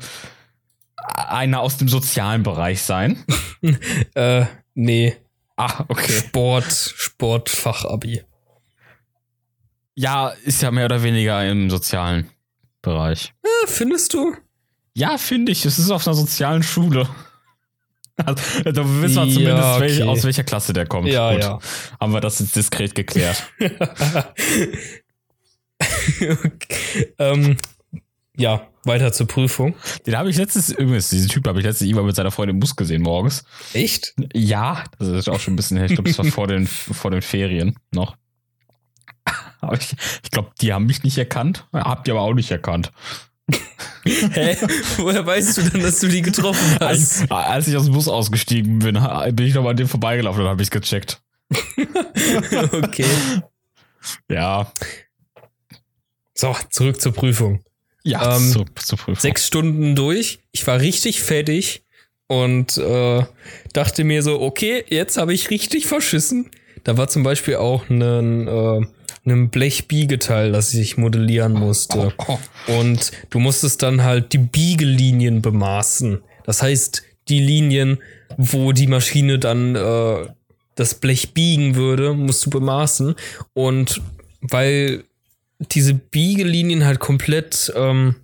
[0.97, 3.25] einer aus dem sozialen Bereich sein.
[4.15, 5.17] Äh, nee.
[5.57, 6.13] Ah, okay.
[6.13, 8.23] Sport, Sportfachabi.
[9.97, 12.31] Ja, ist ja mehr oder weniger im sozialen
[12.81, 13.35] Bereich.
[13.43, 14.37] Ja, findest du?
[14.95, 15.65] Ja, finde ich.
[15.65, 17.09] Es ist auf einer sozialen Schule.
[18.25, 20.09] Also, da wissen wir Ja, zumindest, welch, okay.
[20.09, 21.09] aus welcher Klasse der kommt.
[21.09, 21.59] Ja, Gut, ja.
[22.01, 23.43] Haben wir das jetzt diskret geklärt.
[25.81, 27.13] okay.
[27.19, 27.57] ähm,
[28.39, 29.75] ja, weiter zur Prüfung.
[30.07, 32.61] Den habe ich letztes, übrigens, diesen Typ habe ich letztes Mal mit seiner Freundin im
[32.61, 33.45] Bus gesehen morgens.
[33.73, 34.15] Echt?
[34.35, 35.87] Ja, das ist auch schon ein bisschen her.
[35.87, 38.17] Ich glaube, das war vor den, vor den Ferien noch.
[39.61, 41.67] Aber ich, ich glaube, die haben mich nicht erkannt.
[41.73, 42.93] Habt ihr aber auch nicht erkannt.
[44.05, 44.57] Hä?
[44.97, 46.83] Woher weißt du denn, dass du die getroffen hast?
[46.83, 48.99] Als, als ich aus dem Bus ausgestiegen bin,
[49.35, 51.21] bin ich noch mal an dem vorbeigelaufen und habe ich gecheckt.
[52.73, 53.07] okay.
[54.29, 54.73] Ja.
[56.35, 57.65] So, zurück zur Prüfung.
[58.05, 59.21] Ja, Ähm, zu, zu Prüfung.
[59.21, 60.41] Sechs Stunden durch.
[60.53, 61.85] Ich war richtig fertig
[62.29, 63.25] und äh,
[63.73, 66.51] dachte mir so, okay, jetzt habe ich richtig verschissen.
[66.85, 68.87] Da war zum Beispiel auch ein, äh,
[69.27, 72.13] ein Blechbiegeteil, das ich modellieren musste.
[72.67, 76.23] Und du musstest dann halt die Biegelinien bemaßen.
[76.45, 77.99] Das heißt, die Linien,
[78.37, 80.29] wo die Maschine dann äh,
[80.77, 83.15] das Blech biegen würde, musst du bemaßen.
[83.53, 84.01] Und
[84.41, 85.05] weil
[85.59, 88.17] diese Biegelinien halt komplett ähm,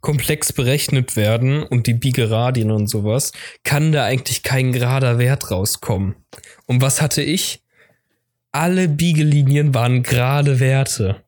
[0.00, 3.32] komplex berechnet werden und die Biegeradien und sowas,
[3.64, 6.16] kann da eigentlich kein gerader Wert rauskommen.
[6.66, 7.62] Und was hatte ich?
[8.58, 11.22] Alle Biegelinien waren gerade Werte.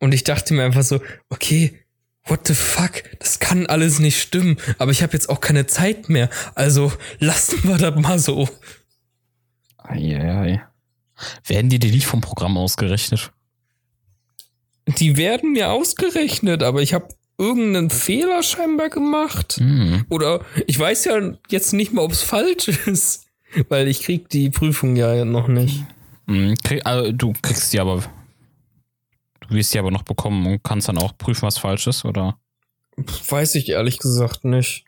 [0.00, 1.78] Und ich dachte mir einfach so, okay,
[2.24, 6.08] what the fuck, das kann alles nicht stimmen, aber ich habe jetzt auch keine Zeit
[6.08, 8.48] mehr, also lassen wir das mal so.
[9.78, 10.64] Eieiei.
[11.46, 13.30] Werden die dir nicht vom Programm ausgerechnet?
[14.98, 17.06] Die werden mir ausgerechnet, aber ich habe
[17.38, 19.58] irgendeinen Fehler scheinbar gemacht.
[19.58, 20.06] Hm.
[20.08, 23.26] Oder ich weiß ja jetzt nicht mal, ob es falsch ist,
[23.68, 25.84] weil ich krieg die Prüfung ja noch nicht.
[26.26, 28.02] Hm, krieg, also, du kriegst die aber.
[29.48, 32.38] Du wirst die aber noch bekommen und kannst dann auch prüfen, was falsch ist, oder?
[33.28, 34.84] Weiß ich ehrlich gesagt nicht.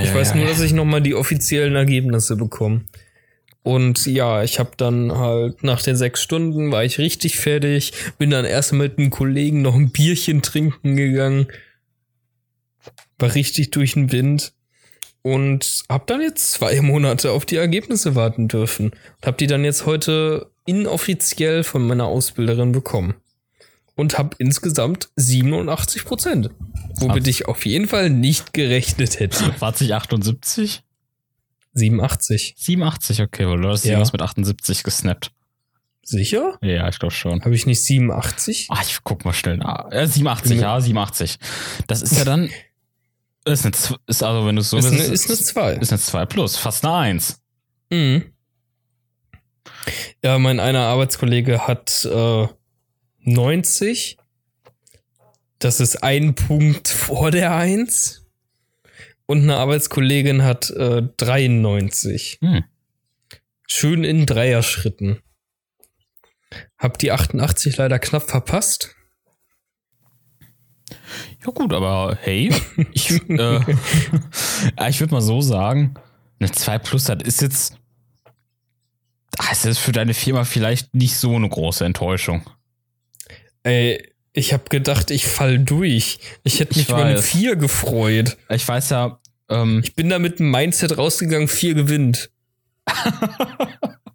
[0.00, 2.82] Ich weiß nur, dass ich noch mal die offiziellen Ergebnisse bekomme.
[3.62, 8.30] Und ja, ich habe dann halt nach den sechs Stunden war ich richtig fertig, bin
[8.30, 11.46] dann erst mit einem Kollegen noch ein Bierchen trinken gegangen,
[13.18, 14.52] war richtig durch den Wind
[15.22, 19.64] und habe dann jetzt zwei Monate auf die Ergebnisse warten dürfen und habe die dann
[19.64, 23.14] jetzt heute inoffiziell von meiner Ausbilderin bekommen
[23.96, 26.50] und habe insgesamt 87 Prozent,
[26.96, 29.54] womit ich auf jeden Fall nicht gerechnet hätte.
[29.60, 30.82] War es nicht 78?
[31.74, 32.54] 87.
[32.58, 33.92] 87, okay, weil du hast Ja.
[33.92, 35.32] irgendwas mit 78 gesnappt.
[36.04, 36.58] Sicher?
[36.62, 37.40] Ja, ich glaube schon.
[37.44, 38.66] Habe ich nicht 87?
[38.70, 39.90] Ah, ich guck mal schnell nach.
[39.92, 41.38] Ja, 87, Bin mir- ja, 87.
[41.86, 42.50] Das ist ja dann.
[43.44, 43.74] Ist, eine,
[44.06, 45.72] ist also, wenn du es so ist, eine, willst, ist eine 2.
[45.74, 47.42] ist eine 2 plus, fast eine 1.
[47.90, 48.32] Mhm.
[50.22, 52.46] Ja, mein einer Arbeitskollege hat äh,
[53.20, 54.18] 90.
[55.58, 58.26] Das ist ein Punkt vor der 1.
[59.26, 62.38] Und eine Arbeitskollegin hat äh, 93.
[62.40, 62.64] Hm.
[63.66, 65.20] Schön in Dreierschritten.
[66.76, 68.94] Hab die 88 leider knapp verpasst.
[71.44, 72.54] Ja, gut, aber hey,
[72.92, 73.60] ich, äh,
[74.88, 75.94] ich würde mal so sagen,
[76.38, 77.76] eine 2 plus, das ist jetzt.
[79.36, 82.42] Das ist für deine Firma vielleicht nicht so eine große Enttäuschung.
[83.62, 86.18] Ey, ich hab gedacht, ich fall durch.
[86.44, 87.26] Ich hätte Ich mich über eine weiß.
[87.30, 88.36] 4 gefreut.
[88.50, 92.30] Ich weiß ja, ähm, Ich bin da mit einem Mindset rausgegangen, 4 gewinnt.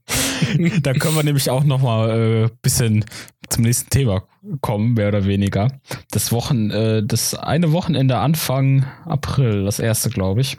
[0.81, 3.05] da können wir nämlich auch noch mal äh, bisschen
[3.49, 4.23] zum nächsten Thema
[4.61, 5.67] kommen, mehr oder weniger.
[6.11, 10.57] Das Wochen, äh, das eine Wochenende Anfang April, das erste, glaube ich,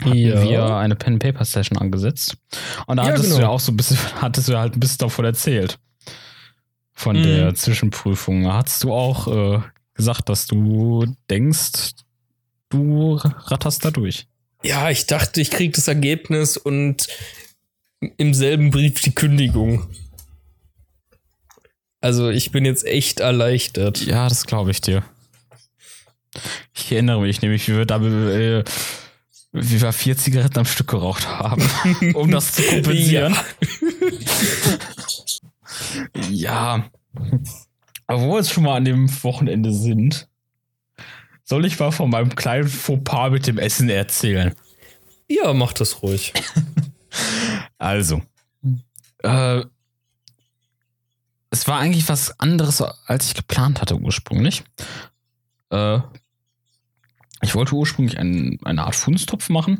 [0.00, 0.42] hatten Ja.
[0.42, 2.36] wir eine Pen Paper Session angesetzt.
[2.86, 3.40] Und da Ja, hattest du genau.
[3.42, 5.78] ja auch so ein bisschen, hattest du halt ein bisschen davon erzählt.
[6.92, 7.22] Von Mhm.
[7.24, 8.50] der Zwischenprüfung.
[8.52, 9.60] Hattest du auch äh,
[9.94, 11.92] gesagt, dass du denkst,
[12.70, 14.26] du ratterst da durch.
[14.62, 17.06] Ja, ich dachte, ich krieg das Ergebnis und
[18.16, 19.86] im selben Brief die Kündigung.
[22.00, 24.04] Also ich bin jetzt echt erleichtert.
[24.06, 25.02] Ja, das glaube ich dir.
[26.74, 28.64] Ich erinnere mich nämlich, wie wir da äh,
[29.52, 31.62] wie wir vier Zigaretten am Stück geraucht haben,
[32.14, 33.34] um das zu kompensieren.
[36.30, 36.88] Ja.
[38.06, 40.28] Aber wo wir jetzt schon mal an dem Wochenende sind,
[41.42, 44.54] soll ich mal von meinem kleinen Fauxpas mit dem Essen erzählen.
[45.28, 46.32] Ja, mach das ruhig.
[47.78, 48.22] Also,
[49.22, 49.64] äh,
[51.50, 54.64] es war eigentlich was anderes, als ich geplant hatte ursprünglich.
[55.70, 56.00] Äh,
[57.42, 59.78] ich wollte ursprünglich ein, eine Art Funstopf machen.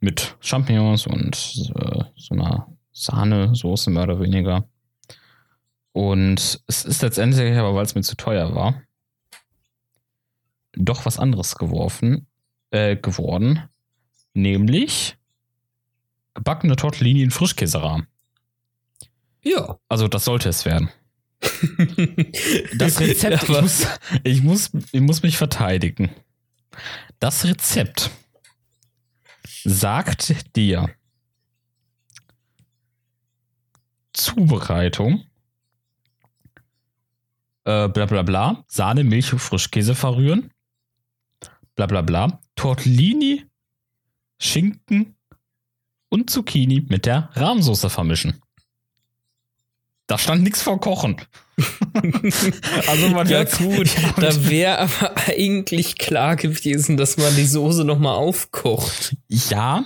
[0.00, 4.68] Mit Champignons und äh, so einer Sahnesoße mehr oder weniger.
[5.92, 8.82] Und es ist letztendlich aber, weil es mir zu teuer war,
[10.74, 12.26] doch was anderes geworfen,
[12.70, 13.68] äh, geworden.
[14.34, 15.17] Nämlich
[16.38, 18.06] gebackene Tortellini in Frischkäserahmen.
[19.42, 19.78] Ja.
[19.88, 20.88] Also das sollte es werden.
[22.74, 23.86] Das Rezept, ich muss,
[24.22, 26.10] ich, muss, ich muss mich verteidigen.
[27.18, 28.10] Das Rezept
[29.64, 30.94] sagt dir
[34.12, 35.24] Zubereitung,
[37.64, 40.52] äh, bla bla bla, Sahne, Milch und Frischkäse verrühren,
[41.74, 43.46] bla bla bla, Tortellini,
[44.38, 45.17] Schinken
[46.08, 48.40] und Zucchini mit der Rahmsoße vermischen.
[50.06, 51.20] Da stand nichts vor Kochen.
[52.88, 53.88] also man Ja, hört- gut.
[53.94, 59.16] Ja, Da wäre aber eigentlich klar gewesen, dass man die Soße nochmal aufkocht.
[59.28, 59.84] ja,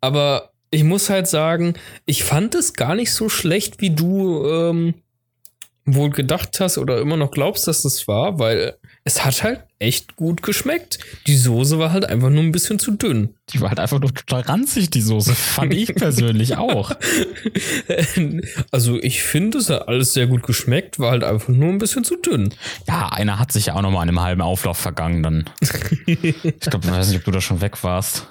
[0.00, 1.74] Aber ich muss halt sagen,
[2.06, 4.94] ich fand es gar nicht so schlecht, wie du ähm,
[5.84, 10.14] wohl gedacht hast oder immer noch glaubst, dass das war, weil es hat halt echt
[10.16, 10.98] gut geschmeckt.
[11.26, 13.34] Die Soße war halt einfach nur ein bisschen zu dünn.
[13.50, 15.34] die war halt einfach nur total ranzig, die Soße.
[15.34, 16.92] Fand ich persönlich auch.
[18.70, 22.04] Also ich finde, es hat alles sehr gut geschmeckt, war halt einfach nur ein bisschen
[22.04, 22.54] zu dünn.
[22.86, 25.50] Ja, einer hat sich ja auch noch mal an einem halben Auflauf vergangen dann.
[26.06, 28.26] Ich glaube, ich weiß nicht, ob du da schon weg warst.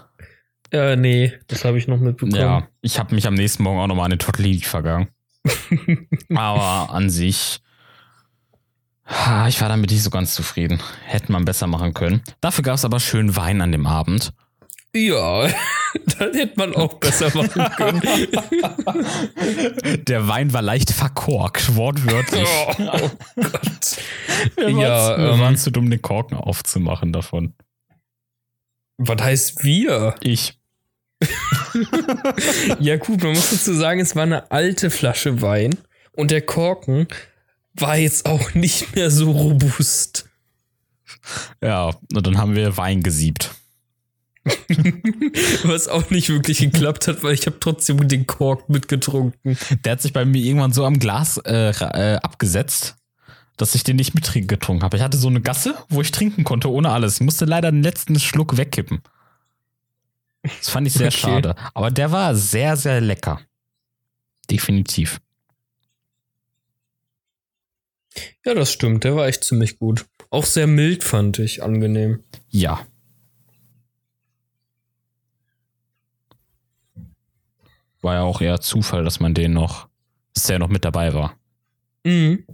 [0.71, 2.39] Ja, nee, das habe ich noch mitbekommen.
[2.39, 5.09] Ja, ich habe mich am nächsten Morgen auch noch mal an den Tortellini vergangen.
[6.33, 7.59] Aber an sich,
[9.47, 10.81] ich war damit nicht so ganz zufrieden.
[11.05, 12.21] Hätte man besser machen können.
[12.39, 14.33] Dafür gab es aber schön Wein an dem Abend.
[14.93, 15.43] Ja,
[16.05, 18.01] das hätte man auch besser machen können.
[20.07, 22.47] Der Wein war leicht verkorkt, wortwörtlich.
[22.77, 23.97] oh Gott.
[24.57, 27.53] Wir Ja, waren, ähm, waren zu dumm, den Korken aufzumachen davon.
[28.97, 30.15] Was heißt wir?
[30.21, 30.57] Ich.
[32.79, 35.77] Ja, gut, man muss dazu sagen, es war eine alte Flasche Wein
[36.13, 37.07] und der Korken
[37.75, 40.27] war jetzt auch nicht mehr so robust.
[41.61, 43.51] Ja, und dann haben wir Wein gesiebt.
[45.63, 49.57] Was auch nicht wirklich geklappt hat, weil ich habe trotzdem den Kork mitgetrunken.
[49.85, 52.95] Der hat sich bei mir irgendwann so am Glas äh, äh, abgesetzt,
[53.57, 54.97] dass ich den nicht mit getrunken habe.
[54.97, 57.15] Ich hatte so eine Gasse, wo ich trinken konnte ohne alles.
[57.15, 59.01] Ich musste leider den letzten Schluck wegkippen.
[60.41, 61.17] Das fand ich sehr Okay.
[61.17, 61.55] schade.
[61.75, 63.41] Aber der war sehr, sehr lecker.
[64.49, 65.21] Definitiv.
[68.45, 70.05] Ja, das stimmt, der war echt ziemlich gut.
[70.29, 72.23] Auch sehr mild fand ich, angenehm.
[72.49, 72.85] Ja.
[78.01, 79.87] War ja auch eher Zufall, dass man den noch,
[80.33, 81.37] dass der noch mit dabei war.
[82.03, 82.45] Mhm.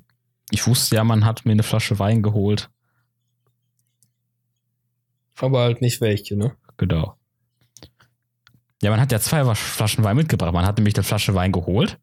[0.49, 2.69] Ich wusste ja, man hat mir eine Flasche Wein geholt.
[5.39, 6.55] Aber halt nicht welche, ne?
[6.77, 7.15] Genau.
[8.81, 10.53] Ja, man hat ja zwei Flaschen Wein mitgebracht.
[10.53, 11.99] Man hat nämlich eine Flasche Wein geholt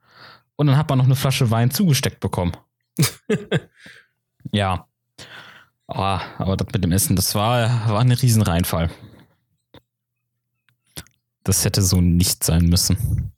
[0.56, 2.52] und dann hat man noch eine Flasche Wein zugesteckt bekommen.
[4.52, 4.86] ja.
[5.86, 8.90] Ah, aber das mit dem Essen, das war, war ein Riesenreinfall.
[11.42, 13.32] Das hätte so nicht sein müssen.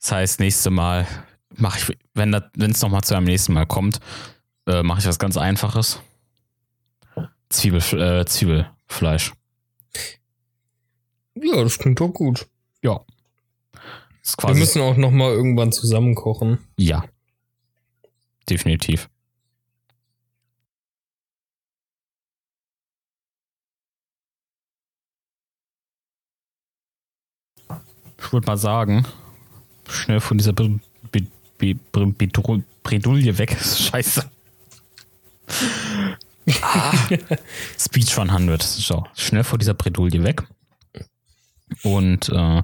[0.00, 1.06] Das heißt, nächste Mal
[1.54, 4.00] mache ich, wenn es nochmal zu einem nächsten Mal kommt,
[4.66, 6.00] äh, mache ich was ganz Einfaches.
[7.48, 9.32] Zwiebel, äh, Zwiebelfleisch.
[11.34, 12.46] Ja, das klingt doch gut.
[14.26, 16.58] Ist Wir müssen auch noch mal irgendwann zusammen kochen.
[16.76, 17.04] ja.
[18.48, 19.08] Definitiv.
[28.18, 29.06] Ich würde mal sagen,
[29.88, 30.52] schnell von dieser
[32.82, 33.56] Bredouille weg.
[33.62, 34.30] Scheiße.
[36.62, 36.92] Ah.
[37.78, 38.62] Speech 100.
[38.62, 40.44] So, schnell vor dieser Bredouille weg.
[41.82, 42.62] Und äh,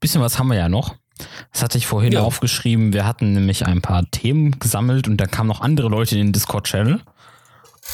[0.00, 0.94] bisschen was haben wir ja noch.
[1.52, 2.20] Das hatte ich vorhin Ja.
[2.22, 2.92] aufgeschrieben.
[2.92, 6.32] Wir hatten nämlich ein paar Themen gesammelt und da kamen noch andere Leute in den
[6.32, 7.00] Discord-Channel.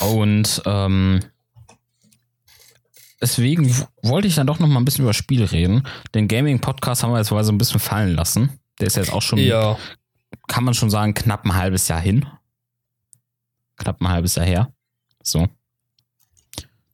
[0.01, 1.21] Und ähm,
[3.21, 5.85] deswegen wollte ich dann doch noch mal ein bisschen über Spiel reden.
[6.15, 8.59] Den Gaming-Podcast haben wir jetzt mal so ein bisschen fallen lassen.
[8.81, 9.77] Der ist jetzt auch schon, Ja.
[10.49, 12.27] kann man schon sagen, knapp ein halbes Jahr hin.
[13.77, 14.73] Knapp ein halbes Jahr her.
[15.23, 15.47] So.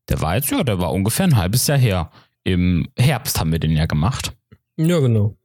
[0.08, 2.10] Der war jetzt, ja, der war ungefähr ein halbes Jahr her.
[2.44, 4.32] Im Herbst haben wir den ja gemacht.
[4.76, 5.36] Ja, genau.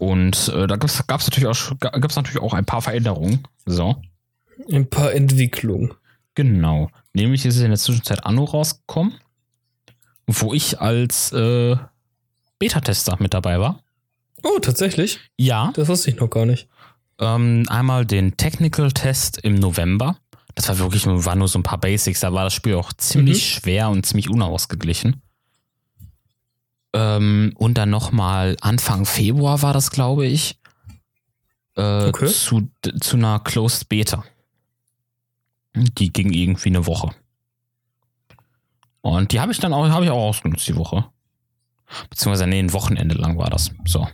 [0.00, 0.88] Und äh, da gab
[1.20, 3.42] es natürlich, auch gab's natürlich auch ein paar Veränderungen.
[3.66, 4.00] So.
[4.72, 5.92] Ein paar Entwicklungen.
[6.34, 6.88] Genau.
[7.12, 9.12] Nämlich ist es in der Zwischenzeit Anno rausgekommen,
[10.26, 11.76] wo ich als äh,
[12.58, 13.82] Beta-Tester mit dabei war.
[14.42, 15.20] Oh, tatsächlich?
[15.36, 15.70] Ja.
[15.74, 16.66] Das wusste ich noch gar nicht.
[17.18, 20.16] Ähm, einmal den Technical-Test im November.
[20.54, 22.20] Das war wirklich nur, war nur so ein paar Basics.
[22.20, 23.60] Da war das Spiel auch ziemlich Mhm.
[23.60, 25.20] schwer und ziemlich unausgeglichen.
[26.92, 30.58] Ähm, und dann nochmal Anfang Februar war das, glaube ich,
[31.76, 32.26] äh, Okay.
[32.26, 32.68] zu,
[33.00, 34.24] zu einer Closed Beta.
[35.74, 37.10] Die ging irgendwie eine Woche.
[39.02, 41.06] Und die habe ich dann auch, habe ich auch ausgenutzt die Woche.
[42.10, 43.70] Beziehungsweise, nee, ein Wochenende lang war das.
[43.86, 44.08] So.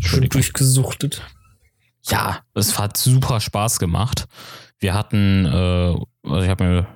[0.00, 1.22] Schön durchgesuchtet.
[2.04, 4.26] Ja, es hat super Spaß gemacht.
[4.78, 6.86] Wir hatten, äh, also ich habe mir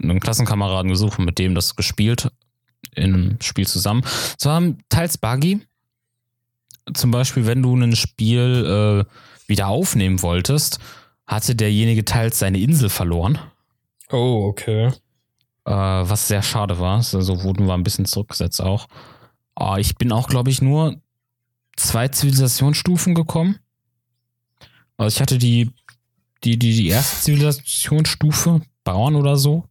[0.00, 2.30] einen Klassenkameraden gesucht und mit dem das gespielt
[2.94, 4.02] in einem Spiel zusammen.
[4.38, 5.60] Es war teils buggy.
[6.92, 10.78] Zum Beispiel, wenn du ein Spiel äh, wieder aufnehmen wolltest,
[11.26, 13.38] hatte derjenige teils seine Insel verloren,
[14.10, 14.88] Oh, okay.
[15.64, 16.96] äh, was sehr schade war.
[16.98, 18.86] Also wurden wir ein bisschen zurückgesetzt auch.
[19.54, 21.00] Aber ich bin auch, glaube ich, nur
[21.76, 23.58] zwei Zivilisationsstufen gekommen.
[24.98, 25.70] Also ich hatte die,
[26.44, 29.64] die, die, die erste Zivilisationsstufe, Bauern oder so.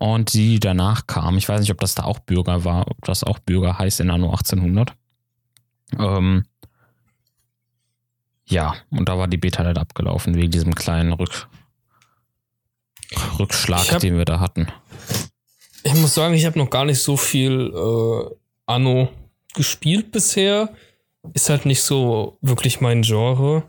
[0.00, 1.36] Und die danach kam.
[1.38, 4.10] Ich weiß nicht, ob das da auch Bürger war, ob das auch Bürger heißt in
[4.10, 4.94] Anno 1800.
[5.98, 6.44] Ähm,
[8.46, 11.48] ja, und da war die Beta halt abgelaufen, wegen diesem kleinen Rück,
[13.38, 14.68] Rückschlag, hab- den wir da hatten.
[15.84, 18.34] Ich muss sagen, ich habe noch gar nicht so viel äh,
[18.66, 19.08] Anno
[19.54, 20.70] gespielt bisher.
[21.34, 23.64] Ist halt nicht so wirklich mein Genre.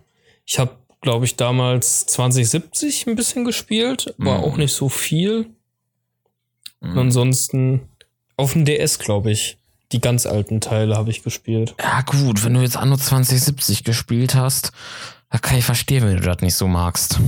[0.45, 4.43] Ich habe, glaube ich, damals 2070 ein bisschen gespielt, war Mhm.
[4.43, 5.49] auch nicht so viel.
[6.81, 6.97] Mhm.
[6.97, 7.81] Ansonsten
[8.37, 9.57] auf dem DS, glaube ich.
[9.91, 11.75] Die ganz alten Teile habe ich gespielt.
[11.81, 14.71] Ja, gut, wenn du jetzt Anno 2070 gespielt hast,
[15.31, 17.19] da kann ich verstehen, wenn du das nicht so magst.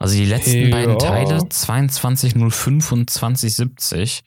[0.00, 0.70] Also die letzten Ja.
[0.70, 4.22] beiden Teile, 2205 und 2070,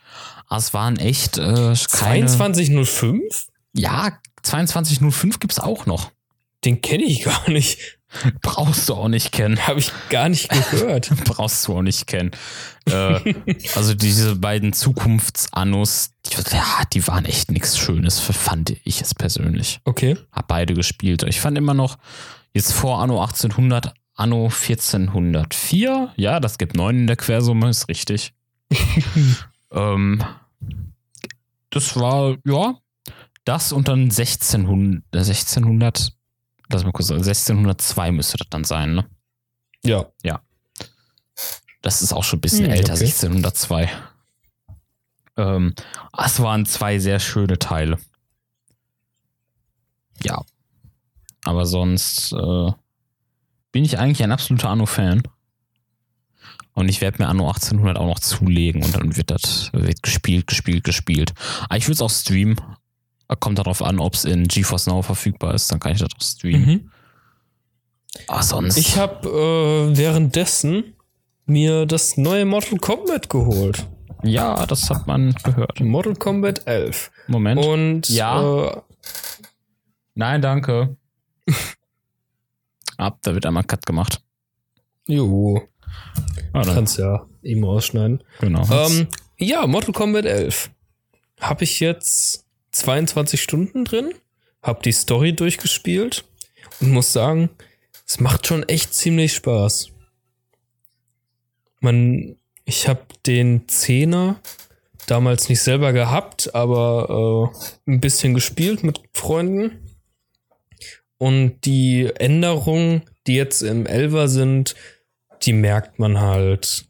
[0.47, 2.27] ah, es waren echt äh, keine...
[2.27, 3.47] 2205?
[3.73, 6.11] Ja, 2205 gibt's auch noch.
[6.63, 7.99] Den kenne ich gar nicht.
[8.41, 9.67] Brauchst du auch nicht kennen.
[9.67, 11.09] Habe ich gar nicht gehört.
[11.25, 12.31] Brauchst du auch nicht kennen.
[12.85, 13.33] äh,
[13.75, 19.79] also diese beiden Zukunftsannos, die, ja, die waren echt nichts Schönes, fand ich es persönlich.
[19.85, 20.17] Okay.
[20.31, 21.23] Hab beide gespielt.
[21.23, 21.97] Ich fand immer noch,
[22.53, 28.33] jetzt vor Anno 1800, Anno 1404, ja, das gibt neun in der Quersumme, ist richtig.
[29.71, 30.23] ähm,
[31.69, 32.75] das war, ja,
[33.45, 36.13] das und dann 1600, 1600,
[36.71, 39.05] lass mal kurz, sagen, 1602 müsste das dann sein, ne?
[40.23, 40.41] Ja.
[41.81, 43.05] Das ist auch schon ein bisschen Hm, älter, okay.
[43.05, 43.89] 1602.
[45.37, 45.73] Ähm,
[46.17, 47.97] es waren zwei sehr schöne Teile.
[50.23, 50.43] Ja.
[51.43, 52.71] Aber sonst äh,
[53.71, 55.23] bin ich eigentlich ein absoluter Anno-Fan.
[56.73, 60.47] Und ich werde mir Anno 1800 auch noch zulegen und dann wird das wird gespielt,
[60.47, 61.33] gespielt, gespielt.
[61.65, 62.55] Aber ich würde es auch streamen.
[63.39, 66.21] Kommt darauf an, ob es in GeForce Now verfügbar ist, dann kann ich das auch
[66.21, 66.65] streamen.
[66.65, 66.91] Mhm.
[68.27, 68.77] Aber sonst.
[68.77, 70.95] Ich habe äh, währenddessen
[71.45, 73.87] mir das neue Mortal Kombat geholt.
[74.23, 75.79] ja, das hat man gehört.
[75.79, 77.09] Mortal Kombat 11.
[77.27, 77.65] Moment.
[77.65, 78.65] Und Ja.
[78.67, 78.81] äh,
[80.13, 80.97] Nein, danke.
[82.97, 84.21] Ab, da wird einmal Cut gemacht.
[85.07, 85.61] jo,
[86.53, 88.23] Ah, kannst ja eben rausschneiden.
[88.39, 88.65] genau.
[88.71, 89.07] Ähm,
[89.37, 90.69] ja, Mortal Kombat 11.
[91.39, 94.13] Habe ich jetzt 22 Stunden drin,
[94.61, 96.23] habe die Story durchgespielt
[96.79, 97.49] und muss sagen,
[98.07, 99.91] es macht schon echt ziemlich Spaß.
[101.79, 104.39] Man, ich habe den Zehner
[105.07, 107.51] damals nicht selber gehabt, aber
[107.87, 109.87] äh, ein bisschen gespielt mit Freunden.
[111.17, 114.75] Und die Änderungen, die jetzt im Elver sind,
[115.43, 116.85] die merkt man halt.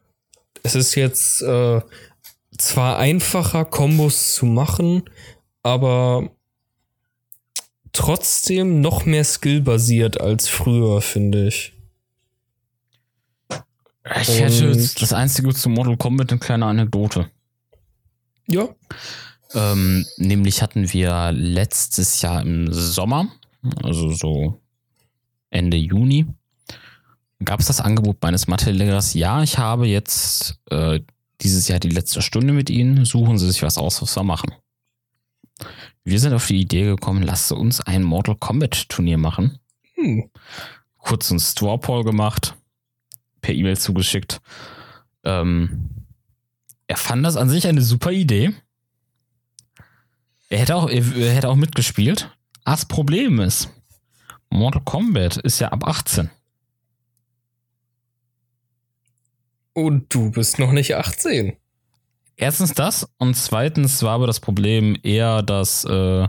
[0.63, 1.82] Es ist jetzt äh,
[2.57, 5.03] zwar einfacher, Kombos zu machen,
[5.64, 6.30] aber
[7.93, 11.74] trotzdem noch mehr skillbasiert als früher, finde ich.
[14.22, 17.30] ich hätte und- das einzige zu Mortal Kombat eine kleine Anekdote.
[18.47, 18.70] Ja.
[19.53, 23.28] Ähm, nämlich hatten wir letztes Jahr im Sommer,
[23.84, 24.62] also so
[25.49, 26.26] Ende Juni,
[27.43, 31.01] gab es das Angebot meines Mathelehrers, ja, ich habe jetzt äh,
[31.41, 34.53] dieses Jahr die letzte Stunde mit Ihnen, suchen Sie sich was aus, was wir machen.
[36.03, 39.59] Wir sind auf die Idee gekommen, lasst uns ein Mortal Kombat Turnier machen.
[39.95, 40.29] Hm.
[40.97, 42.55] kurz einen Straw Poll gemacht,
[43.41, 44.41] per E-Mail zugeschickt.
[45.23, 46.05] Ähm,
[46.87, 48.53] er fand das an sich eine super Idee.
[50.49, 52.35] Er hätte auch, er, er hätte auch mitgespielt.
[52.65, 53.69] Das Problem ist,
[54.49, 56.29] Mortal Kombat ist ja ab 18.
[59.73, 61.57] Und du bist noch nicht 18.
[62.41, 66.27] Erstens das und zweitens war aber das Problem eher, dass äh,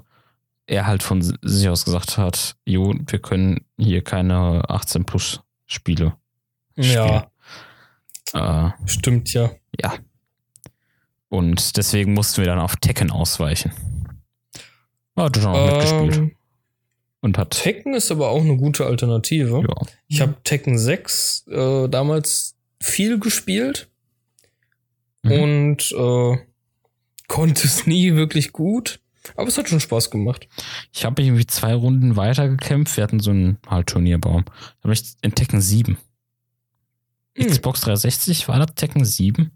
[0.66, 5.40] er halt von si- sich aus gesagt hat, jo, wir können hier keine 18 plus
[5.66, 6.14] Spiele.
[6.76, 7.28] Ja,
[8.34, 9.50] Äh, stimmt ja.
[9.82, 9.94] Ja.
[11.28, 13.72] Und deswegen mussten wir dann auf Tekken ausweichen.
[15.16, 16.16] Hat schon auch mitgespielt.
[16.16, 16.36] Ähm,
[17.20, 17.50] Und hat.
[17.50, 19.60] Tekken ist aber auch eine gute Alternative.
[19.66, 19.86] Ja.
[20.08, 23.88] Ich habe Tekken 6 äh, damals viel gespielt
[25.22, 25.32] Mhm.
[25.32, 26.38] und äh,
[27.28, 29.00] konnte es nie wirklich gut.
[29.36, 30.48] Aber es hat schon Spaß gemacht.
[30.92, 32.96] Ich habe irgendwie zwei Runden weiter gekämpft.
[32.96, 34.44] Wir hatten so einen halt Turnierbaum.
[34.44, 35.96] Da habe ich in Tekken 7.
[37.36, 37.46] Hm.
[37.46, 39.52] Xbox 360 war das Tekken 7?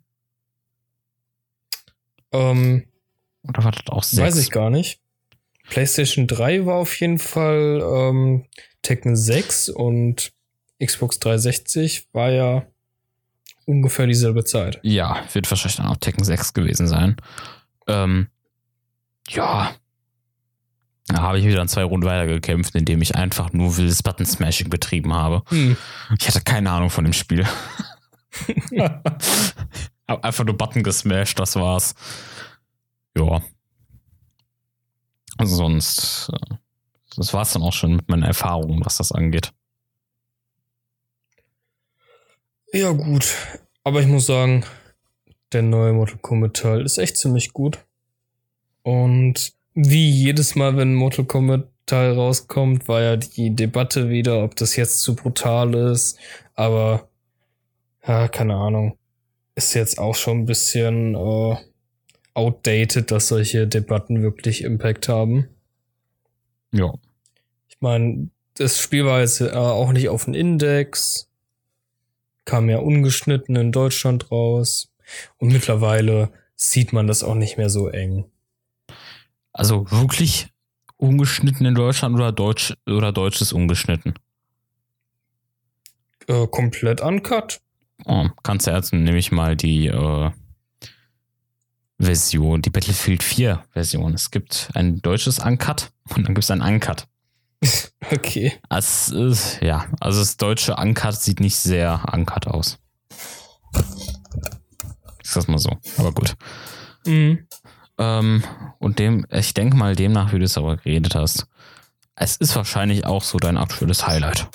[2.32, 2.84] Ähm,
[3.42, 4.22] Oder war das auch 6?
[4.22, 5.00] weiß ich gar nicht.
[5.68, 8.46] PlayStation 3 war auf jeden Fall ähm,
[8.82, 10.32] Tekken 6 und
[10.82, 12.66] Xbox 360 war ja
[13.66, 14.80] ungefähr dieselbe Zeit.
[14.82, 17.16] Ja, wird wahrscheinlich dann auch Tekken 6 gewesen sein.
[17.86, 18.28] Ähm,
[19.28, 19.72] ja.
[21.08, 25.12] Da habe ich wieder in zwei Runden weitergekämpft, indem ich einfach nur wildes Button-Smashing betrieben
[25.12, 25.42] habe.
[25.50, 25.76] Hm.
[26.18, 27.46] Ich hatte keine Ahnung von dem Spiel.
[30.08, 31.94] Hab einfach nur Button gesmashed, das war's.
[33.16, 33.42] Ja.
[35.42, 36.56] Sonst, äh,
[37.16, 39.52] das war's dann auch schon mit meinen Erfahrungen, was das angeht.
[42.76, 43.34] Ja, gut.
[43.84, 44.62] Aber ich muss sagen,
[45.50, 47.78] der neue Mortal Kombat Teil ist echt ziemlich gut.
[48.82, 54.44] Und wie jedes Mal, wenn ein Mortal Kombat Teil rauskommt, war ja die Debatte wieder,
[54.44, 56.18] ob das jetzt zu brutal ist.
[56.54, 57.08] Aber,
[58.06, 58.98] ja, keine Ahnung.
[59.54, 61.56] Ist jetzt auch schon ein bisschen äh,
[62.34, 65.48] outdated, dass solche Debatten wirklich Impact haben.
[66.72, 66.92] Ja.
[67.70, 71.30] Ich meine, das Spiel war jetzt äh, auch nicht auf dem Index,
[72.46, 74.90] kam ja ungeschnitten in Deutschland raus
[75.36, 78.24] und mittlerweile sieht man das auch nicht mehr so eng.
[79.52, 80.48] Also wirklich
[80.96, 84.14] ungeschnitten in Deutschland oder Deutsch oder deutsches ungeschnitten?
[86.28, 87.60] Äh, komplett uncut.
[88.04, 90.30] Oh, kannst du jetzt nämlich mal die äh,
[91.98, 94.14] Version, die Battlefield 4 Version.
[94.14, 97.06] Es gibt ein deutsches Uncut und dann gibt es ein Uncut.
[98.12, 98.52] Okay.
[98.70, 102.78] Es ist, ja, also das deutsche Uncut sieht nicht sehr Uncut aus.
[105.22, 105.70] Ist das mal so.
[105.98, 106.36] Aber gut.
[107.04, 107.48] Mhm.
[107.98, 108.44] Ähm,
[108.78, 111.48] und dem, ich denke mal, demnach, wie du es aber geredet hast,
[112.14, 114.48] es ist wahrscheinlich auch so dein aktuelles Highlight.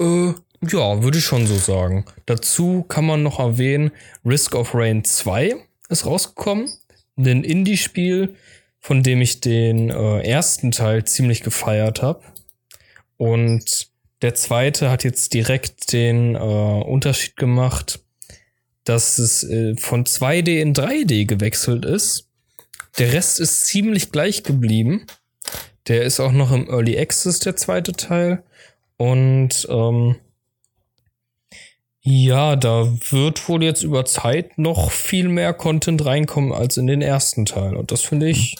[0.00, 2.04] Äh, ja, würde ich schon so sagen.
[2.26, 3.90] Dazu kann man noch erwähnen,
[4.24, 5.56] Risk of Rain 2
[5.88, 6.70] ist rausgekommen.
[7.16, 8.36] Ein Indie-Spiel,
[8.82, 12.20] von dem ich den äh, ersten Teil ziemlich gefeiert habe.
[13.16, 13.88] Und
[14.22, 18.00] der zweite hat jetzt direkt den äh, Unterschied gemacht,
[18.82, 22.28] dass es äh, von 2D in 3D gewechselt ist.
[22.98, 25.06] Der Rest ist ziemlich gleich geblieben.
[25.86, 28.42] Der ist auch noch im Early Access, der zweite Teil.
[28.96, 30.16] Und ähm,
[32.00, 37.00] ja, da wird wohl jetzt über Zeit noch viel mehr Content reinkommen als in den
[37.00, 37.76] ersten Teil.
[37.76, 38.56] Und das finde ich,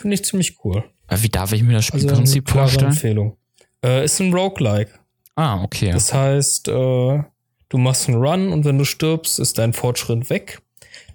[0.00, 0.84] finde ich ziemlich cool.
[1.08, 2.90] Wie darf ich mir das Also Spielprinzip klare vorstellen?
[2.92, 3.36] Empfehlung.
[3.84, 4.90] Äh, ist ein Roguelike.
[5.36, 5.90] Ah, okay.
[5.92, 10.60] Das heißt, äh, du machst einen Run und wenn du stirbst, ist dein Fortschritt weg.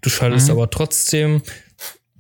[0.01, 0.53] Du schaltest Mhm.
[0.53, 1.41] aber trotzdem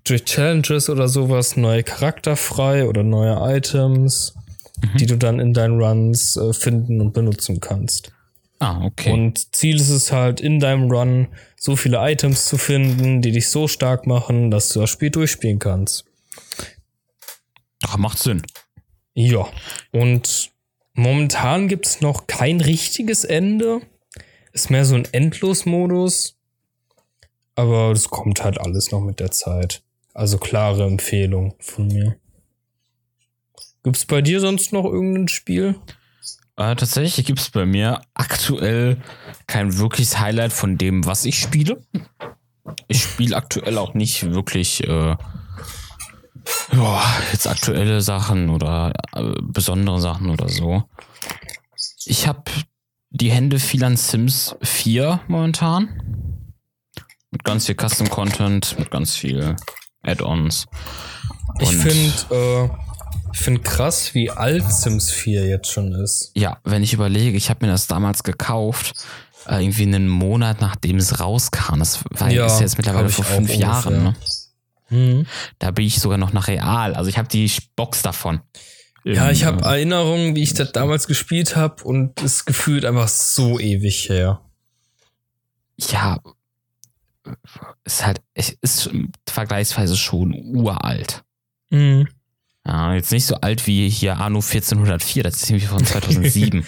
[0.03, 4.35] durch Challenges oder sowas neue Charakter frei oder neue Items,
[4.83, 4.97] Mhm.
[4.97, 8.11] die du dann in deinen Runs äh, finden und benutzen kannst.
[8.59, 9.11] ah, okay.
[9.11, 13.49] Und Ziel ist es halt, in deinem Run so viele Items zu finden, die dich
[13.49, 16.05] so stark machen, dass du das Spiel durchspielen kannst.
[17.87, 18.41] Ach, macht Sinn.
[19.13, 19.47] Ja.
[19.91, 20.51] Und
[20.93, 23.81] momentan gibt es noch kein richtiges Ende.
[24.53, 26.35] Ist mehr so ein Endlosmodus.
[27.53, 29.83] Aber das kommt halt alles noch mit der Zeit.
[30.15, 32.17] Also klare Empfehlung von mir.
[33.83, 35.75] Gibt's bei dir sonst noch irgendein Spiel?
[36.57, 38.97] Äh, tatsächlich gibt es bei mir aktuell
[39.45, 41.83] kein wirkliches Highlight von dem, was ich spiele.
[42.87, 45.15] Ich spiele aktuell auch nicht wirklich äh,
[46.71, 50.83] ja, jetzt aktuelle Sachen oder äh, besondere Sachen oder so.
[52.05, 52.43] Ich habe
[53.09, 56.01] die Hände viel an Sims 4 momentan.
[57.31, 59.55] Mit ganz viel Custom Content, mit ganz viel
[60.03, 60.65] Add-ons.
[61.59, 62.69] Ich finde äh,
[63.33, 66.31] find krass, wie alt Sims 4 jetzt schon ist.
[66.35, 69.05] Ja, wenn ich überlege, ich habe mir das damals gekauft,
[69.47, 71.79] äh, irgendwie einen Monat nachdem es rauskam.
[71.79, 74.03] Das war Ja, ist jetzt mittlerweile vor fünf Jahren.
[74.03, 74.15] Ne?
[74.87, 75.25] Hm.
[75.59, 76.93] Da bin ich sogar noch nach Real.
[76.93, 78.41] Also ich habe die Box davon.
[79.03, 83.07] Ja, Im, ich habe Erinnerungen, wie ich das damals gespielt habe und es gefühlt einfach
[83.07, 84.41] so ewig her.
[85.77, 86.19] ja,
[87.83, 88.89] ist halt, es ist
[89.27, 91.23] vergleichsweise schon uralt.
[91.69, 92.07] Mhm.
[92.65, 96.65] Ja, jetzt nicht so alt wie hier Anno 1404, das ist irgendwie von 2007.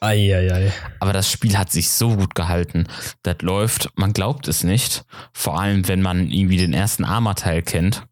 [0.00, 0.72] Eieiei.
[1.00, 2.86] Aber das Spiel hat sich so gut gehalten.
[3.22, 5.04] Das läuft, man glaubt es nicht.
[5.32, 8.06] Vor allem, wenn man irgendwie den ersten Arma-Teil kennt.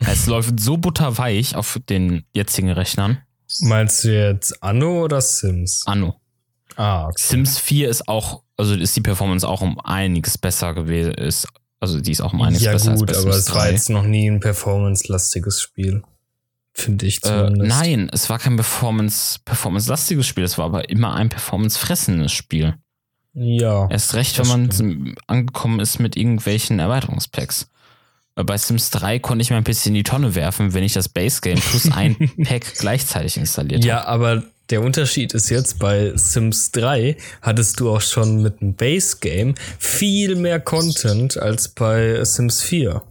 [0.00, 3.18] Es läuft so butterweich auf den jetzigen Rechnern.
[3.60, 5.82] Meinst du jetzt Anno oder Sims?
[5.86, 6.20] Anno.
[6.76, 7.14] Ah, okay.
[7.16, 11.14] Sims 4 ist auch, also ist die Performance auch um einiges besser gewesen.
[11.14, 11.48] Ist,
[11.80, 13.70] also die ist auch um einiges Ja besser gut, als aber Sims es war 3.
[13.72, 16.02] jetzt noch nie ein performance-lastiges Spiel.
[16.78, 17.68] Finde ich Äh, zumindest.
[17.68, 22.74] nein, es war kein Performance, Performance-lastiges Spiel, es war aber immer ein Performance-fressendes Spiel.
[23.34, 23.88] Ja.
[23.90, 27.68] Erst recht, wenn man zum- angekommen ist mit irgendwelchen Erweiterungspacks.
[28.36, 30.92] Äh, Bei Sims 3 konnte ich mal ein bisschen in die Tonne werfen, wenn ich
[30.92, 36.12] das Base Game plus ein Pack gleichzeitig installiert Ja, aber der Unterschied ist jetzt, bei
[36.14, 42.22] Sims 3 hattest du auch schon mit dem Base Game viel mehr Content als bei
[42.24, 43.02] Sims 4.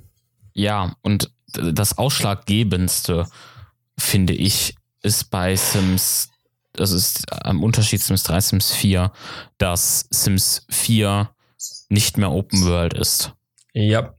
[0.54, 3.26] Ja, und das Ausschlaggebendste,
[4.00, 6.30] finde ich, ist bei Sims,
[6.74, 9.12] das ist am Unterschied Sims 3, Sims 4,
[9.58, 11.30] dass Sims 4
[11.90, 13.34] nicht mehr Open World ist.
[13.74, 14.14] Ja.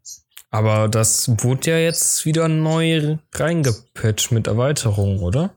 [0.51, 5.51] Aber das wurde ja jetzt wieder neu reingepatcht mit Erweiterungen, oder?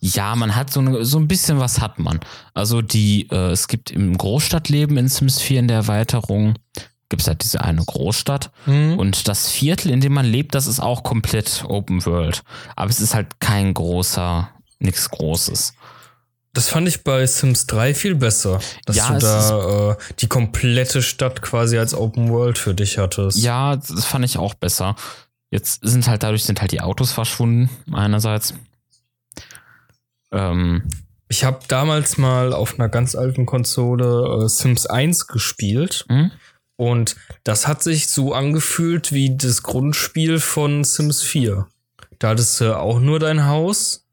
[0.00, 2.20] Ja, man hat so, eine, so ein bisschen was hat man.
[2.54, 6.54] Also die, äh, es gibt im Großstadtleben in Sims 4 in der Erweiterung,
[7.10, 8.50] gibt es halt diese eine Großstadt.
[8.66, 12.42] Und das Viertel, in dem man lebt, das ist auch komplett Open World.
[12.76, 14.48] Aber es ist halt kein großer,
[14.78, 15.74] nichts Großes.
[16.52, 18.58] Das fand ich bei Sims 3 viel besser.
[18.86, 23.38] Dass Ja, du da äh, die komplette Stadt quasi als Open World für dich hattest.
[23.38, 24.96] Ja, das fand ich auch besser.
[25.50, 28.54] Jetzt sind halt dadurch sind halt die Autos verschwunden, einerseits.
[30.32, 30.82] Ähm,
[31.28, 36.04] Ich habe damals mal auf einer ganz alten Konsole äh, Sims 1 gespielt.
[36.08, 36.30] hm?
[36.80, 41.66] Und das hat sich so angefühlt wie das Grundspiel von Sims 4.
[42.18, 44.06] Da hattest du auch nur dein Haus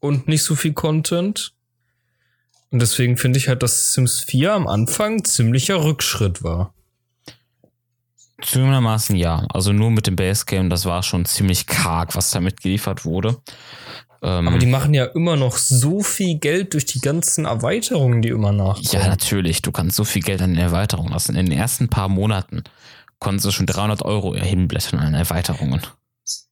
[0.00, 1.52] und nicht so viel Content.
[2.70, 6.74] Und deswegen finde ich halt, dass Sims 4 am Anfang ziemlicher Rückschritt war.
[8.42, 9.46] Zugegebenermaßen ja.
[9.50, 13.36] Also nur mit dem Base Game, das war schon ziemlich karg, was damit geliefert wurde.
[14.22, 18.28] Ähm, Aber die machen ja immer noch so viel Geld durch die ganzen Erweiterungen, die
[18.30, 18.88] immer nachkommen.
[18.90, 19.62] ja, natürlich.
[19.62, 21.36] Du kannst so viel Geld an den Erweiterungen lassen.
[21.36, 22.64] In den ersten paar Monaten
[23.20, 25.80] konntest du schon 300 Euro hinblättern an Erweiterungen.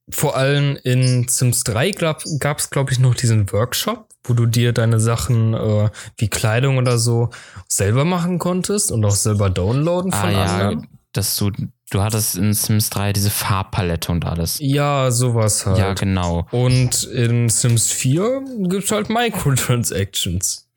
[0.09, 2.23] Vor allem in Sims 3 gab
[2.59, 6.97] es, glaube ich, noch diesen Workshop, wo du dir deine Sachen äh, wie Kleidung oder
[6.99, 7.31] so
[7.69, 10.87] selber machen konntest und auch selber downloaden von Ah ja, anderen.
[11.13, 11.51] dass du,
[11.91, 14.59] du hattest in Sims 3 diese Farbpalette und alles.
[14.61, 15.79] Ja, sowas halt.
[15.79, 16.47] Ja, genau.
[16.51, 20.69] Und in Sims 4 gibt's halt Microtransactions.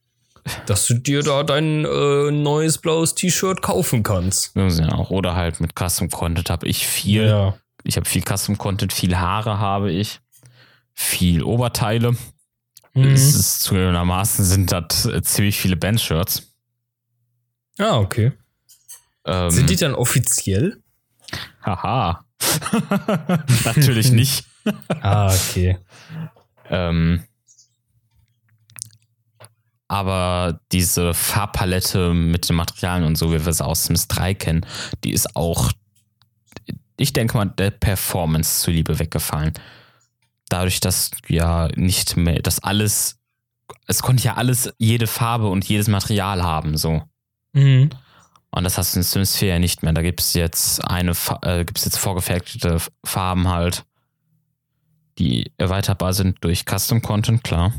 [0.66, 4.56] Dass du dir da dein äh, neues blaues T-Shirt kaufen kannst.
[4.56, 5.12] Ja, auch.
[5.12, 7.28] Oder halt mit Custom Content habe ich viel.
[7.28, 7.58] Ja.
[7.84, 10.20] Ich habe viel Custom Content, viel Haare habe ich,
[10.94, 12.16] viel Oberteile.
[12.94, 13.14] Mhm.
[13.14, 16.44] Es ist zugegebenermaßen sind das äh, ziemlich viele Bandshirts.
[17.78, 18.32] Ah, okay.
[19.26, 20.82] Ähm, Sind die dann offiziell?
[21.64, 22.26] Haha.
[23.66, 24.46] Natürlich nicht.
[25.02, 25.78] Ah, okay.
[26.70, 27.24] Ähm,
[29.88, 34.66] aber diese Farbpalette mit den Materialien und so, wie wir es aus Sims 3 kennen,
[35.04, 35.72] die ist auch,
[36.98, 39.54] ich denke mal, der Performance zuliebe weggefallen.
[40.48, 43.20] Dadurch, dass ja nicht mehr, dass alles,
[43.88, 47.02] es konnte ja alles, jede Farbe und jedes Material haben, so.
[47.54, 47.90] Mhm.
[48.52, 49.94] Und das hast du in Sims 4 ja nicht mehr.
[49.94, 53.86] Da gibt es jetzt eine, äh, gibt es jetzt vorgefertigte Farben halt,
[55.20, 57.74] die erweiterbar sind durch Custom Content, klar.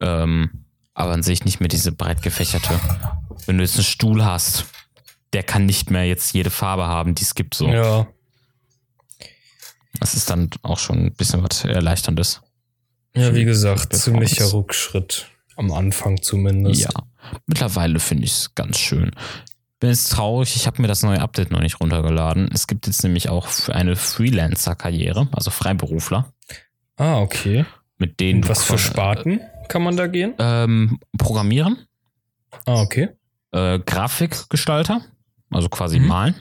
[0.00, 2.78] Ähm, aber an sich nicht mehr diese breit gefächerte.
[3.46, 4.66] Wenn du jetzt einen Stuhl hast,
[5.32, 7.68] der kann nicht mehr jetzt jede Farbe haben, die es gibt so.
[7.68, 8.06] Ja.
[10.00, 12.42] Das ist dann auch schon ein bisschen was Erleichterndes.
[13.14, 15.26] Ja, wie gesagt, ziemlicher Rückschritt.
[15.56, 16.82] Am Anfang zumindest.
[16.82, 16.90] Ja.
[17.46, 19.10] Mittlerweile finde ich es ganz schön.
[19.80, 22.50] Bin jetzt traurig, ich habe mir das neue Update noch nicht runtergeladen.
[22.52, 26.32] Es gibt jetzt nämlich auch für eine Freelancer-Karriere, also Freiberufler,
[26.96, 27.64] Ah, okay.
[27.96, 30.34] mit denen Und was für Sparten kann man da gehen?
[30.38, 31.86] Ähm, Programmieren,
[32.66, 33.10] Ah, okay.
[33.52, 35.02] äh, Grafikgestalter,
[35.50, 36.06] also quasi Mhm.
[36.08, 36.34] malen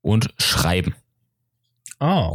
[0.00, 0.94] und schreiben.
[1.98, 2.32] Ah,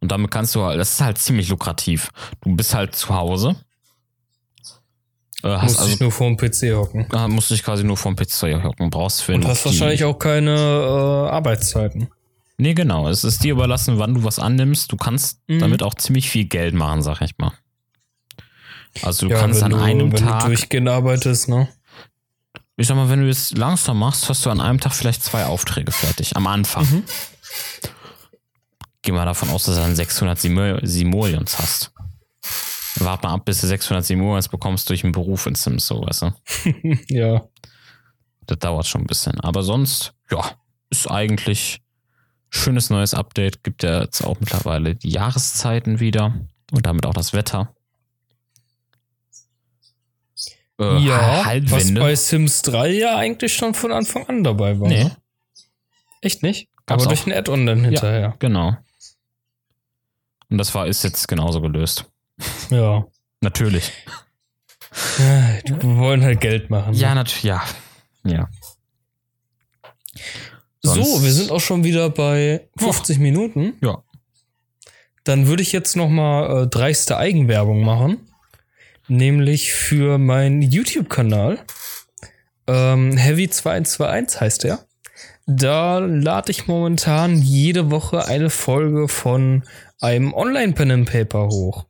[0.00, 2.10] Und damit kannst du, halt- das ist halt ziemlich lukrativ.
[2.42, 3.56] Du bist halt zu Hause.
[5.42, 7.06] Äh, hast musst also dich nur vor dem PC hocken.
[7.12, 8.90] äh, musst dich quasi nur vom PC hocken.
[8.90, 12.08] Brauchst für Und hast wahrscheinlich auch keine äh, Arbeitszeiten.
[12.58, 13.08] Nee, genau.
[13.08, 14.92] Es ist dir überlassen, wann du was annimmst.
[14.92, 15.58] Du kannst Mhm.
[15.58, 17.52] damit auch ziemlich viel Geld machen, sag ich mal.
[19.02, 21.68] Also du Ja, kannst an du, einem wenn Tag, du durchgehend arbeitest, ne?
[22.76, 25.46] ich sag mal, wenn du es langsam machst, hast du an einem Tag vielleicht zwei
[25.46, 26.36] Aufträge fertig.
[26.36, 26.84] Am Anfang.
[26.84, 27.02] Mhm.
[29.02, 31.91] Geh mal davon aus, dass du dann 600 Simo- Simoleons hast.
[32.96, 36.02] Warte mal ab, bis du 607 Uhr jetzt bekommst durch den Beruf in Sims, so,
[36.02, 36.32] weißt du?
[37.08, 37.44] ja.
[38.46, 39.40] Das dauert schon ein bisschen.
[39.40, 40.44] Aber sonst, ja,
[40.90, 41.80] ist eigentlich
[42.50, 43.64] schönes neues Update.
[43.64, 46.34] Gibt ja jetzt auch mittlerweile die Jahreszeiten wieder
[46.70, 47.74] und damit auch das Wetter.
[50.78, 54.88] Äh, ja, was bei Sims 3 ja eigentlich schon von Anfang an dabei war.
[54.88, 55.10] Nee.
[56.20, 56.68] Echt nicht?
[56.86, 58.20] Gab's Aber durch ein Add-on dann hinterher.
[58.20, 58.76] Ja, genau.
[60.50, 62.11] Und das war, ist jetzt genauso gelöst.
[62.70, 63.06] Ja.
[63.40, 63.92] natürlich.
[65.18, 66.94] Ja, die wollen halt Geld machen.
[66.94, 67.16] Ja, ne?
[67.16, 67.62] natürlich, ja.
[68.24, 68.48] Ja.
[70.82, 73.22] Sonst so, wir sind auch schon wieder bei 50 oh.
[73.22, 73.74] Minuten.
[73.82, 74.02] Ja.
[75.24, 78.28] Dann würde ich jetzt noch mal äh, dreiste Eigenwerbung machen,
[79.06, 81.60] nämlich für meinen YouTube-Kanal.
[82.66, 84.84] Ähm, Heavy 221 heißt der.
[85.46, 89.64] Da lade ich momentan jede Woche eine Folge von
[90.00, 91.86] einem Online-Pen and Paper hoch.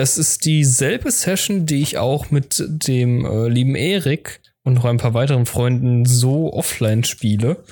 [0.00, 4.96] Es ist dieselbe Session, die ich auch mit dem äh, lieben Erik und noch ein
[4.96, 7.64] paar weiteren Freunden so offline spiele.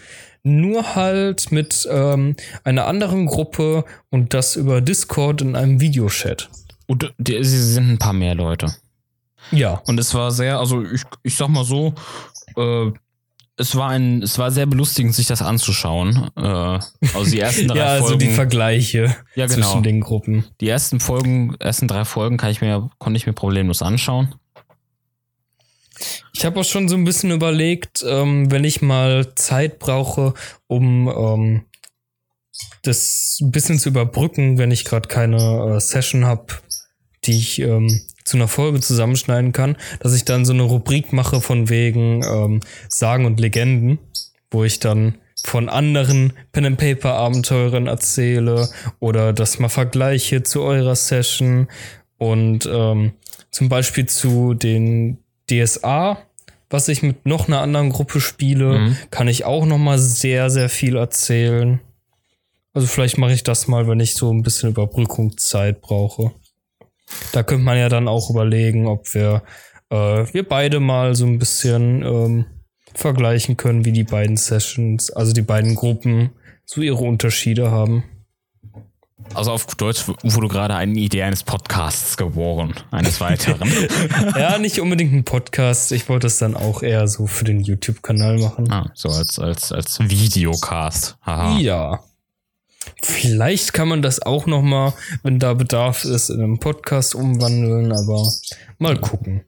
[0.43, 6.51] Nur halt mit ähm, einer anderen Gruppe und das über Discord in einem Videochat.
[6.89, 8.75] Und die, sie sind ein paar mehr Leute.
[9.53, 9.81] Ja.
[9.87, 11.95] Und es war sehr, also ich, ich sag mal so,
[12.57, 12.91] äh,
[13.59, 16.31] es war ein, es war sehr belustigend, sich das anzuschauen.
[16.37, 18.21] Äh, also die ersten drei ja, also Folgen.
[18.21, 19.67] die Vergleiche ja, genau.
[19.67, 20.45] zwischen den Gruppen.
[20.61, 24.35] Die ersten Folgen, ersten drei Folgen kann ich mir, konnte ich mir problemlos anschauen.
[26.35, 30.35] Ich habe auch schon so ein bisschen überlegt, ähm, wenn ich mal Zeit brauche,
[30.67, 31.65] um ähm,
[32.83, 36.47] das ein bisschen zu überbrücken, wenn ich gerade keine äh, Session habe,
[37.25, 41.41] die ich ähm, zu einer Folge zusammenschneiden kann, dass ich dann so eine Rubrik mache
[41.41, 43.99] von wegen ähm, Sagen und Legenden,
[44.51, 45.15] wo ich dann
[45.45, 48.69] von anderen Pen and Paper Abenteuern erzähle
[48.99, 51.69] oder das mal vergleiche zu eurer Session
[52.19, 53.13] und ähm,
[53.53, 55.19] zum Beispiel zu den
[55.49, 56.19] DSA,
[56.69, 58.97] was ich mit noch einer anderen Gruppe spiele, mhm.
[59.11, 61.81] kann ich auch noch mal sehr sehr viel erzählen.
[62.73, 66.33] Also vielleicht mache ich das mal, wenn ich so ein bisschen Überbrückungszeit brauche.
[67.33, 69.43] Da könnte man ja dann auch überlegen, ob wir,
[69.91, 69.97] äh,
[70.33, 72.47] wir beide mal so ein bisschen ähm,
[72.95, 76.31] vergleichen können, wie die beiden Sessions, also die beiden Gruppen,
[76.65, 78.05] so ihre Unterschiede haben.
[79.35, 83.71] Also auf Deutsch wurde gerade eine Idee eines Podcasts geboren, eines weiteren.
[84.37, 85.93] ja, nicht unbedingt ein Podcast.
[85.93, 88.71] Ich wollte es dann auch eher so für den YouTube-Kanal machen.
[88.71, 91.17] Ah, so als, als, als Videocast.
[91.23, 91.59] Aha.
[91.59, 92.01] Ja.
[93.03, 97.93] Vielleicht kann man das auch noch mal, wenn da Bedarf ist, in einem Podcast umwandeln,
[97.93, 98.27] aber
[98.79, 99.43] mal gucken.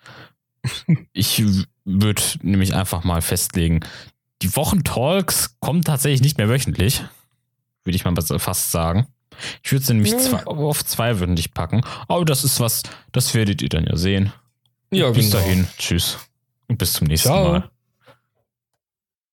[1.13, 1.43] ich
[1.85, 3.81] würde nämlich einfach mal festlegen,
[4.41, 7.03] die Wochentalks kommen tatsächlich nicht mehr wöchentlich.
[7.83, 9.07] Würde ich mal fast sagen.
[9.63, 10.19] Ich würde sie nämlich ja.
[10.19, 11.81] zwei, auf zwei wöchentlich packen.
[12.07, 14.31] Aber das ist was, das werdet ihr dann ja sehen.
[14.91, 15.43] Ja, bis genau.
[15.43, 15.67] dahin.
[15.77, 16.17] Tschüss.
[16.67, 17.51] Und bis zum nächsten Ciao.
[17.51, 17.69] Mal.